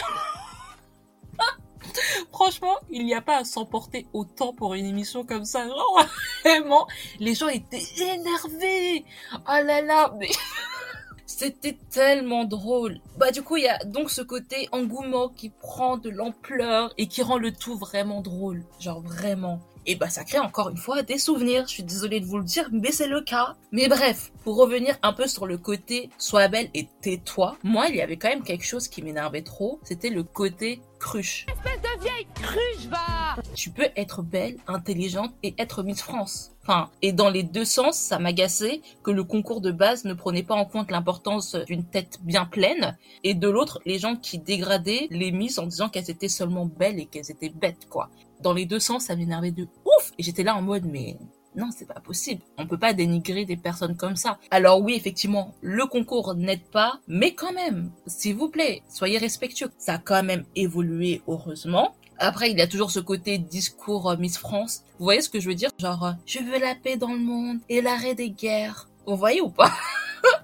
Franchement, 2.32 2.78
il 2.90 3.06
n'y 3.06 3.14
a 3.14 3.22
pas 3.22 3.38
à 3.38 3.44
s'emporter 3.44 4.08
autant 4.14 4.54
pour 4.54 4.74
une 4.74 4.86
émission 4.86 5.24
comme 5.24 5.46
ça. 5.46 5.68
Genre, 5.68 6.06
vraiment, 6.44 6.88
les 7.20 7.36
gens 7.36 7.50
étaient 7.50 7.84
énervés. 8.00 9.06
Oh 9.34 9.64
là 9.64 9.82
là, 9.82 10.16
mais... 10.18 10.30
C'était 11.42 11.76
tellement 11.90 12.46
drôle. 12.46 13.00
Bah 13.18 13.32
du 13.32 13.42
coup, 13.42 13.58
il 13.58 13.64
y 13.64 13.68
a 13.68 13.80
donc 13.84 14.12
ce 14.12 14.22
côté 14.22 14.70
engouement 14.72 15.28
qui 15.28 15.50
prend 15.50 15.98
de 15.98 16.12
l'ampleur 16.12 16.94
et 17.00 17.08
qui 17.08 17.24
rend 17.24 17.40
le 17.40 17.52
tout 17.52 17.76
vraiment 17.76 18.22
drôle. 18.22 18.64
Genre 18.80 19.02
vraiment. 19.02 19.60
Et 19.88 19.96
bah 19.96 20.12
ça 20.12 20.24
crée 20.24 20.38
encore 20.38 20.70
une 20.70 20.78
fois 20.78 21.02
des 21.02 21.18
souvenirs. 21.18 21.64
Je 21.66 21.74
suis 21.74 21.84
désolée 21.84 22.20
de 22.20 22.28
vous 22.28 22.38
le 22.38 22.44
dire, 22.44 22.70
mais 22.72 22.92
c'est 22.92 23.08
le 23.08 23.22
cas. 23.22 23.56
Mais 23.72 23.88
bref, 23.88 24.32
pour 24.44 24.56
revenir 24.56 25.00
un 25.02 25.14
peu 25.14 25.26
sur 25.26 25.48
le 25.48 25.58
côté 25.58 26.12
sois 26.20 26.48
belle 26.48 26.70
et 26.76 26.88
tais-toi, 27.02 27.58
moi 27.64 27.88
il 27.90 27.96
y 27.96 28.02
avait 28.02 28.18
quand 28.18 28.30
même 28.30 28.44
quelque 28.44 28.66
chose 28.66 28.88
qui 28.88 29.02
m'énervait 29.02 29.42
trop. 29.42 29.80
C'était 29.82 30.12
le 30.12 30.22
côté 30.22 30.80
cruche. 31.02 31.48
Espèce 31.50 31.82
de 31.82 32.04
vieille 32.04 32.28
cruche, 32.36 32.86
va 32.88 33.42
Tu 33.56 33.72
peux 33.72 33.88
être 33.96 34.22
belle, 34.22 34.58
intelligente 34.68 35.34
et 35.42 35.56
être 35.58 35.82
Miss 35.84 36.02
France. 36.02 36.52
Enfin, 36.62 36.90
et 37.02 37.12
dans 37.12 37.30
les 37.30 37.42
deux 37.42 37.66
sens, 37.66 37.98
ça 37.98 38.20
m'agaçait 38.20 38.82
que 39.04 39.10
le 39.10 39.24
concours 39.24 39.62
de 39.62 39.72
base 39.72 40.06
ne 40.06 40.14
prenait 40.14 40.44
pas 40.44 40.54
en 40.54 40.66
compte 40.66 40.92
l'importance 40.92 41.56
d'une 41.56 41.84
tête 41.84 42.20
bien 42.22 42.46
pleine, 42.46 42.98
et 43.24 43.34
de 43.34 43.50
l'autre, 43.50 43.82
les 43.86 43.98
gens 43.98 44.16
qui 44.16 44.38
dégradaient 44.38 45.08
les 45.10 45.32
Miss 45.32 45.58
en 45.58 45.66
disant 45.66 45.90
qu'elles 45.90 46.12
étaient 46.12 46.30
seulement 46.30 46.68
belles 46.68 47.00
et 47.00 47.08
qu'elles 47.08 47.32
étaient 47.32 47.50
bêtes, 47.50 47.90
quoi. 47.90 48.10
Dans 48.42 48.54
les 48.54 48.66
deux 48.66 48.80
sens, 48.80 49.06
ça 49.06 49.16
m'énervait 49.16 49.52
de 49.52 49.64
ouf! 49.64 50.12
Et 50.20 50.24
j'étais 50.24 50.44
là 50.44 50.56
en 50.56 50.62
mode, 50.62 50.86
mais 50.86 51.18
non, 51.56 51.70
c'est 51.76 51.88
pas 51.88 52.00
possible. 52.00 52.42
On 52.58 52.66
peut 52.66 52.78
pas 52.78 52.94
dénigrer 52.94 53.46
des 53.46 53.58
personnes 53.58 53.98
comme 53.98 54.16
ça. 54.16 54.40
Alors 54.52 54.82
oui, 54.82 54.94
effectivement, 54.96 55.54
le 55.62 55.86
concours 55.86 56.34
n'aide 56.36 56.64
pas, 56.64 57.00
mais 57.08 57.34
quand 57.34 57.52
même, 57.52 57.92
s'il 58.08 58.36
vous 58.36 58.50
plaît, 58.50 58.84
soyez 58.90 59.18
respectueux. 59.18 59.70
Ça 59.78 59.96
a 59.96 59.98
quand 59.98 60.24
même 60.24 60.46
évolué, 60.56 61.22
heureusement. 61.28 61.96
Après, 62.20 62.52
il 62.52 62.58
y 62.58 62.62
a 62.62 62.68
toujours 62.68 62.92
ce 62.92 63.00
côté 63.00 63.38
discours 63.40 64.12
euh, 64.12 64.16
Miss 64.16 64.38
France. 64.38 64.84
Vous 65.00 65.06
voyez 65.06 65.22
ce 65.22 65.30
que 65.30 65.40
je 65.40 65.50
veux 65.50 65.56
dire? 65.56 65.72
Genre, 65.80 66.06
euh, 66.06 66.12
je 66.26 66.40
veux 66.40 66.60
la 66.60 66.76
paix 66.76 66.96
dans 66.96 67.12
le 67.12 67.20
monde 67.20 67.58
et 67.68 67.82
l'arrêt 67.82 68.14
des 68.14 68.30
guerres. 68.30 68.88
Vous 69.08 69.18
voyez 69.18 69.42
ou 69.42 69.50
pas? 69.50 69.72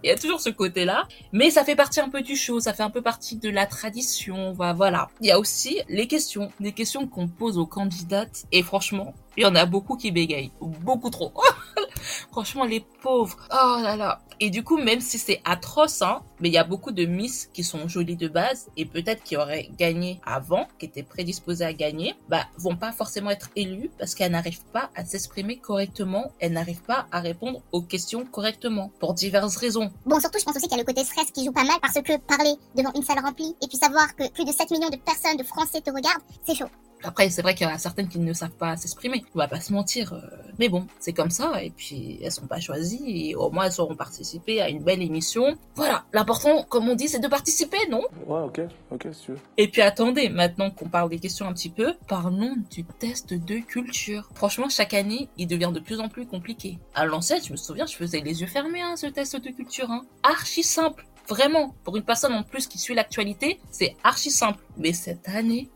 il 0.08 0.12
y 0.12 0.14
a 0.14 0.18
toujours 0.18 0.40
ce 0.40 0.50
côté-là. 0.50 1.06
Mais 1.34 1.52
ça 1.52 1.66
fait 1.66 1.76
partie 1.76 2.00
un 2.00 2.08
peu 2.08 2.22
du 2.22 2.38
show, 2.38 2.62
ça 2.62 2.74
fait 2.74 2.84
un 2.84 2.90
peu 2.90 3.02
partie 3.02 3.36
de 3.36 3.50
la 3.50 3.66
tradition, 3.66 4.54
voilà. 4.54 5.10
Il 5.20 5.28
y 5.28 5.32
a 5.32 5.40
aussi 5.40 5.82
les 5.90 6.08
questions, 6.08 6.50
des 6.62 6.72
questions 6.72 7.08
qu'on 7.08 7.28
pose 7.28 7.58
aux 7.58 7.66
candidates. 7.66 8.46
Et 8.54 8.64
franchement, 8.64 9.14
il 9.36 9.44
y 9.44 9.46
en 9.46 9.56
a 9.56 9.66
beaucoup 9.66 9.98
qui 9.98 10.12
bégayent. 10.12 10.52
Beaucoup 10.62 11.10
trop. 11.10 11.34
franchement, 12.32 12.66
les 12.66 12.86
pauvres. 13.02 13.38
Oh 13.52 13.82
là 13.82 13.96
là. 13.96 14.22
Et 14.40 14.52
du 14.52 14.64
coup, 14.64 14.78
même 14.78 15.02
si 15.02 15.18
c'est 15.18 15.42
atroce, 15.46 16.02
hein, 16.04 16.22
mais 16.40 16.50
il 16.50 16.54
y 16.54 16.60
a 16.60 16.64
beaucoup 16.64 16.92
de 16.92 17.06
Miss 17.06 17.50
qui 17.54 17.64
sont 17.64 17.88
jolies 17.88 18.16
de 18.16 18.28
base 18.28 18.68
et 18.78 18.86
peut-être 18.86 19.24
qui 19.24 19.36
auraient 19.36 19.70
gagné 19.78 20.22
avant, 20.26 20.68
qui 20.78 20.86
étaient 20.86 21.02
prédisposées 21.02 21.66
à 21.66 21.74
gagner, 21.74 22.14
bah, 22.30 22.46
vont 22.58 22.76
pas 22.76 22.92
forcément 22.92 23.32
être 23.32 23.50
élues 23.56 23.90
parce 23.98 24.14
qu'elles 24.14 24.32
n'arrivent 24.32 24.66
pas 24.72 24.92
à 24.96 25.06
s'exprimer 25.06 25.58
correctement, 25.58 26.32
elles 26.40 26.54
n'arrivent 26.54 26.84
pas 26.84 27.08
à 27.12 27.20
répondre 27.20 27.62
aux 27.72 27.82
questions 27.82 28.26
correctement 28.26 28.92
pour 29.00 29.16
diverses 29.16 29.58
raisons. 29.58 29.92
Bon, 30.06 30.20
surtout, 30.20 30.40
je 30.40 30.46
pense 30.46 30.56
aussi 30.56 30.68
qu'il 30.68 30.78
y 30.78 30.80
a 30.80 30.84
le 30.84 30.88
côté 30.88 31.04
stress 31.04 31.32
qui 31.32 31.44
joue 31.44 31.52
pas 31.52 31.64
mal 31.64 31.78
parce 31.82 31.96
que 31.96 32.18
parler 32.18 32.56
devant 32.76 32.94
une 32.94 33.04
salle 33.04 33.20
remplie 33.20 33.56
et 33.64 33.68
puis 33.68 33.78
savoir 33.78 34.16
que 34.16 34.30
plus 34.30 34.46
de 34.46 34.52
7 34.52 34.70
millions 34.70 34.90
de 34.90 34.98
personnes, 34.98 35.38
de 35.38 35.44
Français 35.44 35.82
te 35.82 35.90
regardent, 35.90 36.22
c'est 36.46 36.56
chaud. 36.56 36.70
Après, 37.04 37.30
c'est 37.30 37.42
vrai 37.42 37.56
qu'il 37.56 37.68
y 37.68 37.70
en 37.70 37.74
a 37.74 37.78
certaines 37.78 38.08
qui 38.08 38.20
ne 38.20 38.34
savent 38.34 38.50
pas 38.50 38.76
s'exprimer. 38.76 39.24
On 39.36 39.40
va 39.40 39.48
pas 39.48 39.62
se 39.62 39.72
mentir. 39.72 40.14
Euh, 40.14 40.22
mais 40.60 40.70
bon, 40.70 40.88
c'est 41.00 41.14
comme 41.14 41.30
ça. 41.30 41.64
Et 41.64 41.70
puis, 41.70 42.20
elles 42.24 42.32
sont 42.32 42.48
pas 42.48 42.60
choisies. 42.60 43.30
Et 43.30 43.36
au 43.36 43.50
moins, 43.52 43.66
elles 43.66 43.80
auront 43.80 43.96
participé 43.96 44.62
à 44.62 44.70
une 44.70 44.84
belle 44.84 45.02
émission. 45.02 45.58
Voilà. 45.76 46.06
L'important, 46.14 46.64
comme 46.64 46.90
on 46.90 46.96
dit, 46.96 47.08
c'est 47.08 47.20
de 47.20 47.28
participer, 47.28 47.78
non? 47.90 48.04
Ouais, 48.26 48.42
ok. 48.42 48.62
Ok, 48.92 49.08
si 49.12 49.26
tu 49.26 49.32
veux. 49.32 49.40
Et 49.58 49.68
puis, 49.68 49.82
attendez. 49.82 50.30
Maintenant 50.30 50.72
qu'on 50.72 50.90
parle 50.90 51.10
des 51.10 51.20
questions 51.20 51.48
un 51.48 51.54
petit 51.54 51.70
peu, 51.70 51.94
parlons 52.08 52.56
du 52.72 52.84
test 52.84 53.34
de 53.34 53.58
culture. 53.60 54.30
Franchement, 54.36 54.70
chaque 54.70 54.94
année, 54.94 55.30
il 55.38 55.48
devient 55.48 55.72
de 55.74 55.80
plus 55.80 56.00
en 56.00 56.10
plus 56.10 56.26
compliqué. 56.26 56.80
À 56.94 57.06
l'ancienne, 57.06 57.42
je 57.44 57.52
me 57.52 57.58
souviens, 57.58 57.86
je 57.86 57.96
faisais 57.96 58.20
les 58.20 58.42
yeux 58.42 58.48
fermés, 58.48 58.82
hein, 58.82 58.96
ce 58.96 59.08
test 59.08 59.36
de 59.36 59.50
culture. 59.50 59.92
Hein. 59.92 60.06
Archi 60.24 60.64
simple. 60.64 61.06
Vraiment, 61.28 61.76
pour 61.84 61.98
une 61.98 62.04
personne 62.04 62.34
en 62.34 62.44
plus 62.44 62.68
qui 62.68 62.78
suit 62.78 62.96
l'actualité, 62.96 63.60
c'est 63.70 63.98
archi 64.04 64.32
simple. 64.32 64.64
Mais 64.78 64.94
cette 64.94 65.28
année... 65.28 65.70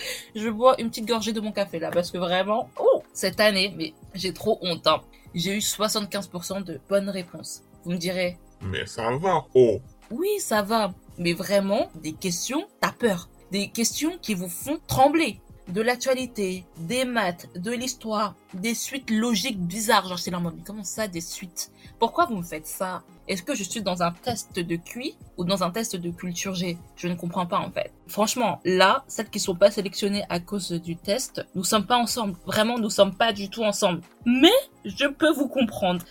je 0.34 0.48
bois 0.48 0.80
une 0.80 0.88
petite 0.88 1.06
gorgée 1.06 1.32
de 1.32 1.40
mon 1.40 1.52
café 1.52 1.78
là 1.78 1.90
parce 1.90 2.10
que 2.10 2.18
vraiment, 2.18 2.68
oh, 2.78 3.02
cette 3.12 3.40
année, 3.40 3.74
mais 3.76 3.92
j'ai 4.14 4.32
trop 4.32 4.58
honte. 4.62 4.86
Hein. 4.86 5.00
J'ai 5.34 5.56
eu 5.56 5.58
75% 5.58 6.64
de 6.64 6.80
bonnes 6.88 7.08
réponses. 7.08 7.62
Vous 7.84 7.92
me 7.92 7.96
direz, 7.96 8.38
Mais 8.62 8.86
ça 8.86 9.10
va, 9.16 9.44
oh. 9.54 9.80
oui, 10.10 10.28
ça 10.38 10.62
va, 10.62 10.92
mais 11.16 11.32
vraiment, 11.32 11.90
des 11.94 12.12
questions, 12.12 12.66
t'as 12.80 12.92
peur. 12.92 13.28
Des 13.50 13.68
questions 13.68 14.18
qui 14.20 14.34
vous 14.34 14.48
font 14.48 14.78
trembler. 14.86 15.40
De 15.68 15.82
l'actualité, 15.82 16.64
des 16.78 17.04
maths, 17.04 17.48
de 17.54 17.70
l'histoire, 17.72 18.34
des 18.54 18.74
suites 18.74 19.10
logiques 19.10 19.60
bizarres. 19.60 20.08
Genre, 20.08 20.18
c'est 20.18 20.30
là, 20.30 20.40
mais 20.40 20.50
comment 20.66 20.82
ça, 20.82 21.08
des 21.08 21.20
suites? 21.20 21.70
Pourquoi 21.98 22.24
vous 22.24 22.36
me 22.36 22.42
faites 22.42 22.66
ça? 22.66 23.02
Est-ce 23.28 23.42
que 23.42 23.54
je 23.54 23.62
suis 23.62 23.82
dans 23.82 24.02
un 24.02 24.10
test 24.10 24.58
de 24.58 24.76
QI 24.76 25.14
ou 25.36 25.44
dans 25.44 25.62
un 25.62 25.70
test 25.70 25.94
de 25.94 26.10
culture 26.10 26.54
G? 26.54 26.78
Je 26.96 27.08
ne 27.08 27.14
comprends 27.14 27.44
pas, 27.44 27.58
en 27.58 27.70
fait. 27.70 27.92
Franchement, 28.06 28.60
là, 28.64 29.04
celles 29.08 29.28
qui 29.28 29.40
sont 29.40 29.54
pas 29.54 29.70
sélectionnées 29.70 30.24
à 30.30 30.40
cause 30.40 30.72
du 30.72 30.96
test, 30.96 31.44
nous 31.54 31.64
sommes 31.64 31.86
pas 31.86 31.98
ensemble. 31.98 32.34
Vraiment, 32.46 32.78
nous 32.78 32.88
sommes 32.88 33.14
pas 33.14 33.34
du 33.34 33.50
tout 33.50 33.62
ensemble. 33.62 34.00
Mais, 34.24 34.48
je 34.86 35.06
peux 35.06 35.32
vous 35.32 35.48
comprendre. 35.48 36.02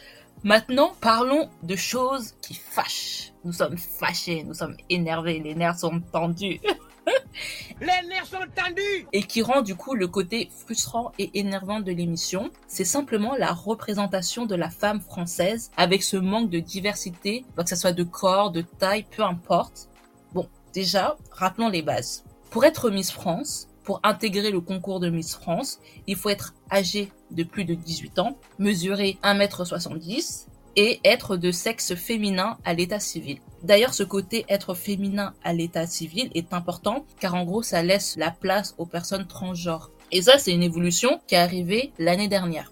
Maintenant, 0.44 0.92
parlons 1.02 1.50
de 1.64 1.76
choses 1.76 2.36
qui 2.44 2.54
fâchent. 2.54 3.34
Nous 3.44 3.54
sommes 3.54 3.78
fâchés, 3.78 4.44
nous 4.44 4.54
sommes 4.54 4.78
énervés, 4.90 5.40
les 5.40 5.56
nerfs 5.56 5.80
sont 5.80 6.00
tendus. 6.12 6.60
Les 7.82 8.08
nerfs 8.08 8.28
sont 8.28 8.38
tendus 8.56 9.08
et 9.14 9.24
qui 9.24 9.42
rend 9.42 9.62
du 9.62 9.76
coup 9.76 9.94
le 9.94 10.08
côté 10.08 10.50
frustrant 10.66 11.12
et 11.20 11.40
énervant 11.40 11.80
de 11.80 11.92
l'émission, 11.92 12.50
c'est 12.68 12.86
simplement 12.86 13.36
la 13.36 13.54
représentation 13.54 14.46
de 14.46 14.56
la 14.56 14.70
femme 14.70 15.02
française 15.02 15.72
avec 15.78 16.04
ce 16.04 16.18
manque 16.18 16.50
de 16.50 16.60
diversité, 16.60 17.46
que 17.56 17.68
ce 17.68 17.76
soit 17.76 17.94
de 17.94 18.04
corps, 18.04 18.52
de 18.52 18.62
taille, 18.62 19.06
peu 19.10 19.24
importe. 19.24 19.90
Bon, 20.34 20.48
déjà, 20.74 21.18
rappelons 21.32 21.70
les 21.70 21.82
bases. 21.82 22.24
Pour 22.50 22.66
être 22.66 22.90
Miss 22.90 23.12
France, 23.12 23.68
pour 23.84 24.00
intégrer 24.04 24.52
le 24.52 24.60
concours 24.60 25.00
de 25.00 25.10
Miss 25.10 25.36
France, 25.36 25.80
il 26.08 26.16
faut 26.16 26.30
être 26.30 26.54
âgé 26.72 27.12
de 27.32 27.44
plus 27.44 27.64
de 27.64 27.74
18 27.74 28.20
ans, 28.20 28.38
mesurer 28.60 29.18
1m70 29.24 30.48
et 30.76 31.00
être 31.04 31.38
de 31.38 31.52
sexe 31.52 31.96
féminin 31.96 32.58
à 32.66 32.74
l'état 32.74 33.00
civil. 33.00 33.40
D'ailleurs, 33.64 33.94
ce 33.94 34.04
côté 34.04 34.46
être 34.50 34.74
féminin 34.74 35.34
à 35.44 35.54
l'état 35.54 35.88
civil 35.88 36.30
est 36.36 36.54
important 36.54 37.06
car 37.20 37.36
en 37.36 37.44
gros, 37.44 37.64
ça 37.64 37.82
laisse 37.84 38.16
la 38.18 38.32
place 38.32 38.76
aux 38.78 38.86
personnes 38.86 39.28
transgenres. 39.28 39.92
Et 40.12 40.22
ça, 40.22 40.38
c'est 40.38 40.54
une 40.54 40.64
évolution 40.64 41.20
qui 41.28 41.36
est 41.36 41.40
arrivée 41.40 41.92
l'année 42.00 42.28
dernière. 42.28 42.72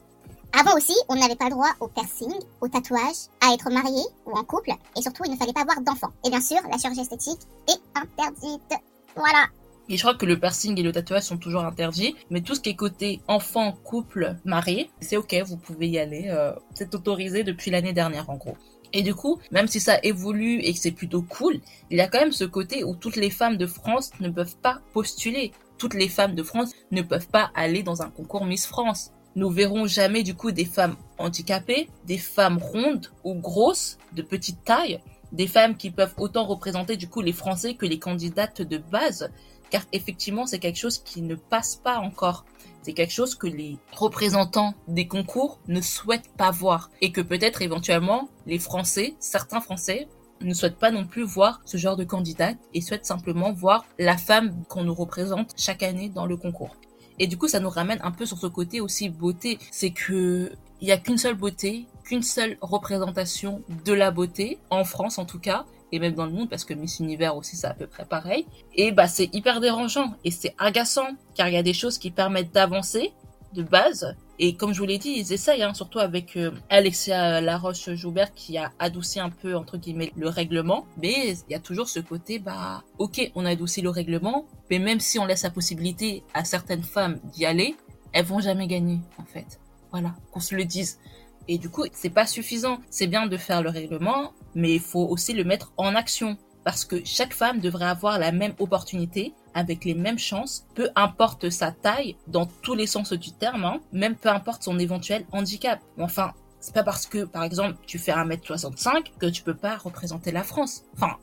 Avant 0.57 0.75
aussi, 0.77 0.95
on 1.09 1.15
n'avait 1.15 1.35
pas 1.35 1.45
le 1.45 1.51
droit 1.51 1.71
au 1.81 1.87
piercing, 1.89 2.33
au 2.61 2.69
tatouage, 2.69 3.27
à 3.41 3.53
être 3.53 3.69
marié 3.69 4.03
ou 4.25 4.31
en 4.31 4.43
couple, 4.45 4.71
et 4.97 5.01
surtout, 5.01 5.23
il 5.25 5.31
ne 5.31 5.35
fallait 5.35 5.51
pas 5.51 5.63
avoir 5.63 5.81
d'enfants. 5.81 6.13
Et 6.25 6.29
bien 6.29 6.39
sûr, 6.39 6.57
la 6.71 6.77
chirurgie 6.77 7.01
esthétique 7.01 7.41
est 7.67 7.99
interdite. 7.99 8.73
Voilà. 9.17 9.47
Et 9.89 9.97
je 9.97 10.01
crois 10.01 10.15
que 10.15 10.25
le 10.25 10.39
piercing 10.39 10.79
et 10.79 10.83
le 10.83 10.93
tatouage 10.93 11.23
sont 11.23 11.37
toujours 11.37 11.65
interdits, 11.65 12.15
mais 12.29 12.41
tout 12.41 12.55
ce 12.55 12.61
qui 12.61 12.69
est 12.69 12.75
côté 12.75 13.19
enfant, 13.27 13.73
couple, 13.83 14.37
marié, 14.45 14.89
c'est 15.01 15.17
ok, 15.17 15.35
vous 15.45 15.57
pouvez 15.57 15.89
y 15.89 15.99
aller. 15.99 16.29
euh, 16.29 16.53
c'est 16.73 16.95
autorisé 16.95 17.43
depuis 17.43 17.69
l'année 17.69 17.93
dernière 17.93 18.29
en 18.29 18.35
gros. 18.35 18.55
Et 18.95 19.03
du 19.03 19.13
coup, 19.13 19.39
même 19.51 19.67
si 19.67 19.81
ça 19.81 19.99
évolue 20.03 20.59
et 20.61 20.73
que 20.73 20.79
c'est 20.79 20.91
plutôt 20.91 21.21
cool, 21.21 21.59
il 21.91 21.97
y 21.97 22.01
a 22.01 22.07
quand 22.07 22.21
même 22.21 22.31
ce 22.31 22.45
côté 22.45 22.85
où 22.85 22.95
toutes 22.95 23.17
les 23.17 23.29
femmes 23.29 23.57
de 23.57 23.67
France 23.67 24.11
ne 24.21 24.29
peuvent 24.29 24.55
pas 24.55 24.79
postuler. 24.93 25.51
Toutes 25.77 25.95
les 25.95 26.07
femmes 26.07 26.33
de 26.33 26.43
France 26.43 26.71
ne 26.91 27.01
peuvent 27.01 27.27
pas 27.27 27.51
aller 27.55 27.83
dans 27.83 28.01
un 28.01 28.09
concours 28.09 28.45
Miss 28.45 28.65
France. 28.65 29.11
Nous 29.35 29.49
verrons 29.49 29.85
jamais 29.85 30.23
du 30.23 30.33
coup 30.33 30.53
des 30.53 30.63
femmes 30.63 30.95
handicapées, 31.17 31.89
des 32.05 32.17
femmes 32.17 32.57
rondes 32.57 33.11
ou 33.25 33.33
grosses, 33.35 33.97
de 34.13 34.21
petite 34.21 34.63
taille, 34.63 35.01
des 35.33 35.47
femmes 35.47 35.75
qui 35.75 35.91
peuvent 35.91 36.15
autant 36.17 36.45
représenter 36.45 36.95
du 36.95 37.09
coup 37.09 37.19
les 37.19 37.33
Français 37.33 37.73
que 37.73 37.85
les 37.85 37.99
candidates 37.99 38.61
de 38.61 38.77
base, 38.77 39.29
car 39.69 39.83
effectivement 39.91 40.45
c'est 40.45 40.59
quelque 40.59 40.79
chose 40.79 40.99
qui 40.99 41.21
ne 41.21 41.35
passe 41.35 41.75
pas 41.75 41.97
encore. 41.97 42.45
C'est 42.81 42.93
quelque 42.93 43.13
chose 43.13 43.35
que 43.35 43.47
les 43.47 43.77
représentants 43.93 44.75
des 44.87 45.07
concours 45.07 45.59
ne 45.67 45.81
souhaitent 45.81 46.29
pas 46.37 46.51
voir 46.51 46.91
et 47.01 47.11
que 47.11 47.21
peut-être 47.21 47.61
éventuellement 47.61 48.29
les 48.45 48.59
Français, 48.59 49.15
certains 49.19 49.59
Français, 49.59 50.07
ne 50.41 50.53
souhaitent 50.53 50.77
pas 50.77 50.91
non 50.91 51.05
plus 51.05 51.23
voir 51.23 51.61
ce 51.65 51.77
genre 51.77 51.95
de 51.95 52.03
candidate 52.03 52.57
et 52.73 52.81
souhaitent 52.81 53.05
simplement 53.05 53.53
voir 53.53 53.85
la 53.97 54.17
femme 54.17 54.63
qu'on 54.67 54.83
nous 54.83 54.93
représente 54.93 55.53
chaque 55.57 55.83
année 55.83 56.09
dans 56.09 56.25
le 56.25 56.37
concours. 56.37 56.75
Et 57.19 57.27
du 57.27 57.37
coup, 57.37 57.47
ça 57.47 57.59
nous 57.59 57.69
ramène 57.69 57.99
un 58.03 58.11
peu 58.11 58.25
sur 58.25 58.37
ce 58.37 58.47
côté 58.47 58.81
aussi 58.81 59.09
beauté. 59.09 59.57
C'est 59.71 59.91
que 59.91 60.51
il 60.81 60.87
y 60.87 60.91
a 60.91 60.97
qu'une 60.97 61.17
seule 61.17 61.35
beauté, 61.35 61.87
qu'une 62.03 62.21
seule 62.21 62.57
représentation 62.61 63.61
de 63.85 63.93
la 63.93 64.11
beauté, 64.11 64.59
en 64.69 64.83
France 64.83 65.17
en 65.17 65.25
tout 65.25 65.39
cas, 65.39 65.65
et 65.91 65.99
même 65.99 66.13
dans 66.13 66.25
le 66.25 66.31
monde, 66.31 66.49
parce 66.49 66.65
que 66.65 66.73
Miss 66.73 66.99
Univers 66.99 67.35
aussi, 67.35 67.55
c'est 67.55 67.67
à 67.67 67.73
peu 67.73 67.87
près 67.87 68.05
pareil. 68.05 68.45
Et 68.73 68.91
bah, 68.91 69.07
c'est 69.07 69.33
hyper 69.33 69.61
dérangeant 69.61 70.13
et 70.23 70.31
c'est 70.31 70.55
agaçant, 70.57 71.07
car 71.35 71.47
il 71.47 71.53
y 71.53 71.57
a 71.57 71.63
des 71.63 71.73
choses 71.73 71.97
qui 71.97 72.11
permettent 72.11 72.53
d'avancer 72.53 73.13
de 73.55 73.63
base. 73.63 74.15
Et 74.37 74.55
comme 74.55 74.73
je 74.73 74.79
vous 74.79 74.85
l'ai 74.85 74.97
dit, 74.97 75.13
ils 75.15 75.31
essayent, 75.31 75.63
hein, 75.63 75.73
surtout 75.73 75.99
avec 75.99 76.35
euh, 76.35 76.51
Alexia 76.69 77.39
Laroche-Joubert 77.39 78.33
qui 78.33 78.57
a 78.57 78.71
adouci 78.79 79.19
un 79.19 79.29
peu, 79.29 79.55
entre 79.55 79.77
guillemets, 79.77 80.11
le 80.17 80.27
règlement. 80.27 80.85
Mais 81.01 81.35
il 81.47 81.51
y 81.51 81.55
a 81.55 81.59
toujours 81.59 81.87
ce 81.87 81.99
côté, 82.01 82.37
bah, 82.37 82.83
ok, 82.97 83.31
on 83.35 83.45
a 83.45 83.51
adouci 83.51 83.81
le 83.81 83.89
règlement, 83.89 84.45
mais 84.69 84.79
même 84.79 84.99
si 84.99 85.19
on 85.19 85.25
laisse 85.25 85.43
la 85.43 85.51
possibilité 85.51 86.23
à 86.33 86.43
certaines 86.43 86.83
femmes 86.83 87.19
d'y 87.33 87.45
aller, 87.45 87.75
elles 88.11 88.25
vont 88.25 88.41
jamais 88.41 88.67
gagner, 88.67 88.99
en 89.17 89.25
fait. 89.25 89.59
Voilà, 89.91 90.13
qu'on 90.31 90.41
se 90.41 90.53
le 90.53 90.65
dise. 90.65 90.99
Et 91.47 91.57
du 91.57 91.69
coup, 91.69 91.83
c'est 91.93 92.09
pas 92.09 92.25
suffisant. 92.25 92.79
C'est 92.89 93.07
bien 93.07 93.27
de 93.27 93.37
faire 93.37 93.61
le 93.61 93.69
règlement, 93.69 94.33
mais 94.53 94.73
il 94.73 94.79
faut 94.79 95.05
aussi 95.07 95.33
le 95.33 95.43
mettre 95.43 95.73
en 95.77 95.95
action. 95.95 96.37
Parce 96.63 96.83
que 96.83 97.03
chaque 97.05 97.33
femme 97.33 97.59
devrait 97.59 97.85
avoir 97.85 98.17
la 98.17 98.31
même 98.31 98.53
opportunité, 98.57 99.33
avec 99.53 99.85
les 99.85 99.93
mêmes 99.93 100.17
chances, 100.17 100.65
peu 100.73 100.89
importe 100.95 101.49
sa 101.49 101.71
taille, 101.71 102.17
dans 102.27 102.47
tous 102.47 102.73
les 102.73 102.87
sens 102.87 103.13
du 103.13 103.31
terme, 103.31 103.65
hein, 103.65 103.79
même 103.93 104.15
peu 104.15 104.29
importe 104.29 104.63
son 104.63 104.79
éventuel 104.79 105.25
handicap. 105.31 105.79
Enfin, 105.99 106.33
c'est 106.59 106.73
pas 106.73 106.83
parce 106.83 107.05
que, 107.05 107.23
par 107.25 107.43
exemple, 107.43 107.77
tu 107.85 107.99
fais 107.99 108.11
1m65 108.11 109.11
que 109.19 109.27
tu 109.27 109.43
peux 109.43 109.55
pas 109.55 109.77
représenter 109.77 110.31
la 110.31 110.43
France. 110.43 110.83
Enfin, 110.95 111.17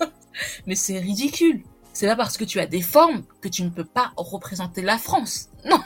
Mais 0.66 0.74
c'est 0.74 0.98
ridicule. 0.98 1.62
C'est 1.92 2.06
pas 2.06 2.16
parce 2.16 2.36
que 2.36 2.44
tu 2.44 2.58
as 2.58 2.66
des 2.66 2.82
formes 2.82 3.22
que 3.40 3.48
tu 3.48 3.62
ne 3.62 3.68
peux 3.68 3.84
pas 3.84 4.12
représenter 4.16 4.82
la 4.82 4.98
France. 4.98 5.48
Non. 5.64 5.80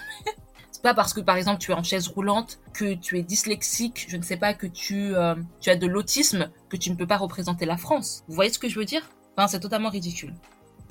C'est 0.77 0.83
pas 0.83 0.93
parce 0.93 1.15
que 1.15 1.23
par 1.23 1.39
exemple 1.39 1.59
tu 1.59 1.71
es 1.71 1.75
en 1.75 1.83
chaise 1.83 2.07
roulante, 2.07 2.59
que 2.75 2.93
tu 2.93 3.19
es 3.19 3.23
dyslexique, 3.23 4.05
je 4.11 4.19
ne 4.19 4.23
sais 4.23 4.37
pas, 4.37 4.53
que 4.53 4.67
tu, 4.67 5.17
euh, 5.17 5.35
tu 5.59 5.71
as 5.71 5.77
de 5.77 5.87
l'autisme, 5.87 6.51
que 6.69 6.77
tu 6.77 6.91
ne 6.91 6.97
peux 6.97 7.07
pas 7.07 7.17
représenter 7.17 7.65
la 7.65 7.79
France. 7.79 8.25
Vous 8.29 8.35
voyez 8.35 8.53
ce 8.53 8.59
que 8.59 8.69
je 8.69 8.79
veux 8.79 8.85
dire? 8.85 9.09
Enfin, 9.35 9.49
c'est 9.49 9.61
totalement 9.61 9.89
ridicule. 9.89 10.35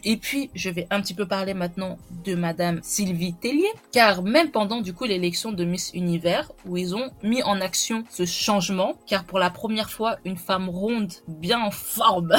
Et 0.04 0.18
puis, 0.18 0.50
je 0.56 0.72
vais 0.72 0.88
un 0.90 1.02
petit 1.02 1.14
peu 1.14 1.28
parler 1.28 1.54
maintenant 1.54 2.00
de 2.24 2.34
Madame 2.34 2.80
Sylvie 2.82 3.36
Tellier, 3.36 3.72
car 3.92 4.24
même 4.24 4.50
pendant 4.50 4.82
du 4.82 4.92
coup 4.92 5.04
l'élection 5.04 5.52
de 5.52 5.64
Miss 5.64 5.92
Univers, 5.94 6.52
où 6.66 6.78
ils 6.78 6.96
ont 6.96 7.12
mis 7.22 7.44
en 7.44 7.62
action 7.62 8.06
ce 8.10 8.26
changement, 8.26 8.96
car 9.06 9.24
pour 9.24 9.38
la 9.38 9.52
première 9.52 9.92
fois, 9.92 10.18
une 10.26 10.38
femme 10.38 10.68
ronde, 10.68 11.14
bien 11.28 11.62
en 11.62 11.70
forme, 11.70 12.34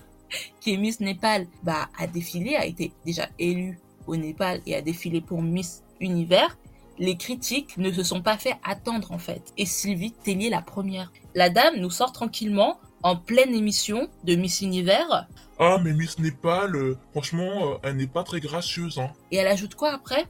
qui 0.62 0.72
est 0.72 0.78
Miss 0.78 1.00
Népal, 1.00 1.46
bah, 1.62 1.90
a 1.98 2.06
défilé, 2.06 2.56
a 2.56 2.64
été 2.64 2.90
déjà 3.04 3.28
élue 3.38 3.78
au 4.06 4.16
Népal 4.16 4.62
et 4.64 4.74
a 4.74 4.80
défilé 4.80 5.20
pour 5.20 5.42
Miss 5.42 5.82
Univers. 6.00 6.56
Les 7.00 7.16
critiques 7.16 7.78
ne 7.78 7.90
se 7.90 8.02
sont 8.02 8.20
pas 8.20 8.36
fait 8.36 8.56
attendre 8.62 9.10
en 9.10 9.18
fait. 9.18 9.54
Et 9.56 9.64
Sylvie 9.64 10.12
Tellier 10.12 10.50
la 10.50 10.60
première. 10.60 11.10
La 11.34 11.48
dame 11.48 11.76
nous 11.78 11.90
sort 11.90 12.12
tranquillement 12.12 12.78
en 13.02 13.16
pleine 13.16 13.54
émission 13.54 14.10
de 14.24 14.34
Miss 14.34 14.60
Univers 14.60 15.26
Ah, 15.58 15.78
mais 15.82 15.94
Miss 15.94 16.18
Népal, 16.18 16.76
euh, 16.76 16.98
franchement, 17.12 17.72
euh, 17.72 17.78
elle 17.82 17.96
n'est 17.96 18.06
pas 18.06 18.22
très 18.22 18.40
gracieuse, 18.40 18.98
hein. 18.98 19.10
et 19.30 19.38
elle 19.38 19.46
ajoute 19.46 19.74
quoi 19.76 19.92
après? 19.92 20.26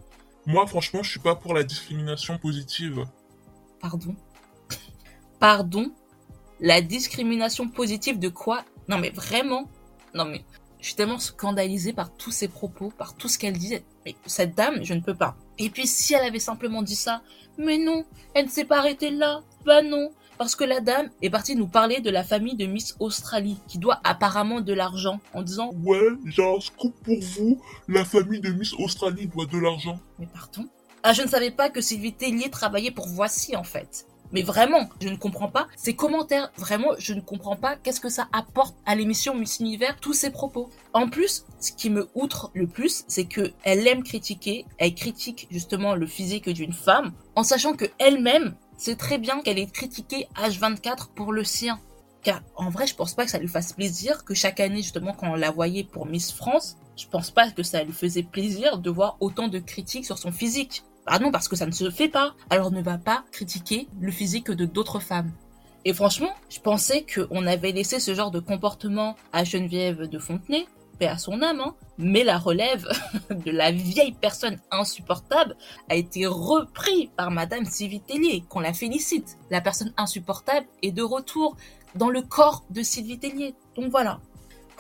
Moi, 0.46 0.64
franchement, 0.68 1.02
je 1.02 1.10
suis 1.10 1.18
pas 1.18 1.34
pour 1.34 1.54
la 1.54 1.64
discrimination 1.64 2.38
positive. 2.38 3.04
Pardon? 3.80 4.14
Pardon? 5.40 5.92
La 6.60 6.82
discrimination 6.82 7.68
positive 7.68 8.20
de 8.20 8.28
quoi? 8.28 8.64
Non 8.88 8.98
mais 8.98 9.10
vraiment? 9.10 9.68
Non 10.14 10.24
mais 10.24 10.44
je 10.78 10.86
suis 10.86 10.94
tellement 10.94 11.18
scandalisée 11.18 11.92
par 11.92 12.14
tous 12.14 12.30
ses 12.30 12.48
propos, 12.48 12.92
par 12.96 13.14
tout 13.14 13.28
ce 13.28 13.38
qu'elle 13.38 13.58
disait. 13.58 13.82
Cette 14.26 14.54
dame, 14.54 14.84
je 14.84 14.94
ne 14.94 15.00
peux 15.00 15.14
pas. 15.14 15.36
Et 15.58 15.70
puis 15.70 15.86
si 15.86 16.14
elle 16.14 16.24
avait 16.24 16.38
simplement 16.38 16.82
dit 16.82 16.96
ça, 16.96 17.22
mais 17.58 17.78
non, 17.78 18.04
elle 18.34 18.46
ne 18.46 18.50
s'est 18.50 18.64
pas 18.64 18.78
arrêtée 18.78 19.10
là. 19.10 19.42
Bah 19.66 19.82
non, 19.82 20.10
parce 20.38 20.56
que 20.56 20.64
la 20.64 20.80
dame 20.80 21.10
est 21.20 21.28
partie 21.28 21.54
nous 21.54 21.66
parler 21.66 22.00
de 22.00 22.08
la 22.08 22.24
famille 22.24 22.56
de 22.56 22.64
Miss 22.64 22.96
Australie, 22.98 23.58
qui 23.68 23.76
doit 23.76 24.00
apparemment 24.04 24.62
de 24.62 24.72
l'argent, 24.72 25.20
en 25.34 25.42
disant 25.42 25.70
Ouais, 25.84 26.00
j'ai 26.24 26.42
un 26.42 26.58
scoop 26.60 26.94
pour 27.04 27.20
vous. 27.20 27.60
La 27.88 28.06
famille 28.06 28.40
de 28.40 28.50
Miss 28.50 28.72
Australie 28.72 29.26
doit 29.26 29.44
de 29.44 29.58
l'argent. 29.58 30.00
Mais 30.18 30.26
pardon? 30.26 30.66
Ah, 31.02 31.12
je 31.12 31.20
ne 31.20 31.28
savais 31.28 31.50
pas 31.50 31.68
que 31.68 31.82
Sylvie 31.82 32.14
Tellier 32.14 32.48
travaillait 32.48 32.90
pour 32.90 33.06
Voici, 33.08 33.54
en 33.54 33.64
fait. 33.64 34.06
Mais 34.32 34.42
vraiment, 34.42 34.88
je 35.00 35.08
ne 35.08 35.16
comprends 35.16 35.48
pas 35.48 35.66
ces 35.76 35.94
commentaires. 35.94 36.52
Vraiment, 36.56 36.90
je 36.98 37.14
ne 37.14 37.20
comprends 37.20 37.56
pas 37.56 37.76
qu'est-ce 37.76 38.00
que 38.00 38.08
ça 38.08 38.28
apporte 38.32 38.76
à 38.86 38.94
l'émission 38.94 39.34
Miss 39.34 39.58
Univers, 39.60 39.98
tous 40.00 40.12
ces 40.12 40.30
propos. 40.30 40.70
En 40.92 41.08
plus, 41.08 41.44
ce 41.58 41.72
qui 41.72 41.90
me 41.90 42.08
outre 42.14 42.50
le 42.54 42.66
plus, 42.66 43.04
c'est 43.08 43.24
que 43.24 43.52
elle 43.64 43.86
aime 43.86 44.02
critiquer, 44.02 44.64
elle 44.78 44.94
critique 44.94 45.48
justement 45.50 45.94
le 45.94 46.06
physique 46.06 46.48
d'une 46.48 46.72
femme, 46.72 47.12
en 47.34 47.42
sachant 47.42 47.74
que 47.74 47.86
elle-même 47.98 48.54
sait 48.76 48.96
très 48.96 49.18
bien 49.18 49.40
qu'elle 49.42 49.58
est 49.58 49.70
critiquée 49.70 50.28
H24 50.36 51.08
pour 51.14 51.32
le 51.32 51.44
sien. 51.44 51.78
Car 52.22 52.42
en 52.54 52.70
vrai, 52.70 52.86
je 52.86 52.94
pense 52.94 53.14
pas 53.14 53.24
que 53.24 53.30
ça 53.30 53.38
lui 53.38 53.48
fasse 53.48 53.72
plaisir 53.72 54.24
que 54.24 54.34
chaque 54.34 54.60
année, 54.60 54.82
justement, 54.82 55.12
quand 55.12 55.30
on 55.30 55.36
la 55.36 55.50
voyait 55.50 55.84
pour 55.84 56.06
Miss 56.06 56.32
France, 56.32 56.76
je 56.96 57.06
pense 57.06 57.30
pas 57.30 57.50
que 57.50 57.62
ça 57.62 57.82
lui 57.82 57.92
faisait 57.92 58.22
plaisir 58.22 58.78
de 58.78 58.90
voir 58.90 59.16
autant 59.20 59.48
de 59.48 59.58
critiques 59.58 60.04
sur 60.04 60.18
son 60.18 60.32
physique. 60.32 60.84
Ah 61.12 61.18
non, 61.18 61.32
parce 61.32 61.48
que 61.48 61.56
ça 61.56 61.66
ne 61.66 61.72
se 61.72 61.90
fait 61.90 62.08
pas. 62.08 62.36
Alors 62.50 62.70
ne 62.70 62.80
va 62.80 62.96
pas 62.96 63.24
critiquer 63.32 63.88
le 64.00 64.12
physique 64.12 64.48
de 64.52 64.64
d'autres 64.64 65.00
femmes. 65.00 65.32
Et 65.84 65.92
franchement, 65.92 66.32
je 66.48 66.60
pensais 66.60 67.04
qu'on 67.04 67.48
avait 67.48 67.72
laissé 67.72 67.98
ce 67.98 68.14
genre 68.14 68.30
de 68.30 68.38
comportement 68.38 69.16
à 69.32 69.42
Geneviève 69.42 70.08
de 70.08 70.18
Fontenay, 70.20 70.66
paix 71.00 71.08
à 71.08 71.18
son 71.18 71.42
âme, 71.42 71.58
hein, 71.58 71.74
mais 71.98 72.22
la 72.22 72.38
relève 72.38 72.86
de 73.30 73.50
la 73.50 73.72
vieille 73.72 74.12
personne 74.12 74.60
insupportable 74.70 75.56
a 75.88 75.96
été 75.96 76.26
repris 76.26 77.10
par 77.16 77.32
Madame 77.32 77.64
Sylvie 77.64 78.00
Tellier, 78.00 78.44
qu'on 78.48 78.60
la 78.60 78.72
félicite. 78.72 79.36
La 79.50 79.60
personne 79.60 79.92
insupportable 79.96 80.68
est 80.82 80.92
de 80.92 81.02
retour 81.02 81.56
dans 81.96 82.10
le 82.10 82.22
corps 82.22 82.64
de 82.70 82.84
Sylvie 82.84 83.18
Tellier. 83.18 83.56
Donc 83.74 83.90
voilà. 83.90 84.20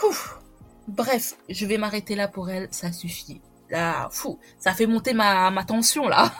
Ouf. 0.08 0.38
Bref, 0.86 1.36
je 1.48 1.66
vais 1.66 1.76
m'arrêter 1.76 2.14
là 2.14 2.28
pour 2.28 2.50
elle, 2.50 2.68
ça 2.70 2.92
suffit. 2.92 3.40
Là, 3.70 4.08
fou, 4.10 4.38
ça 4.58 4.72
fait 4.72 4.86
monter 4.86 5.12
ma, 5.14 5.50
ma 5.50 5.64
tension 5.64 6.08
là. 6.08 6.32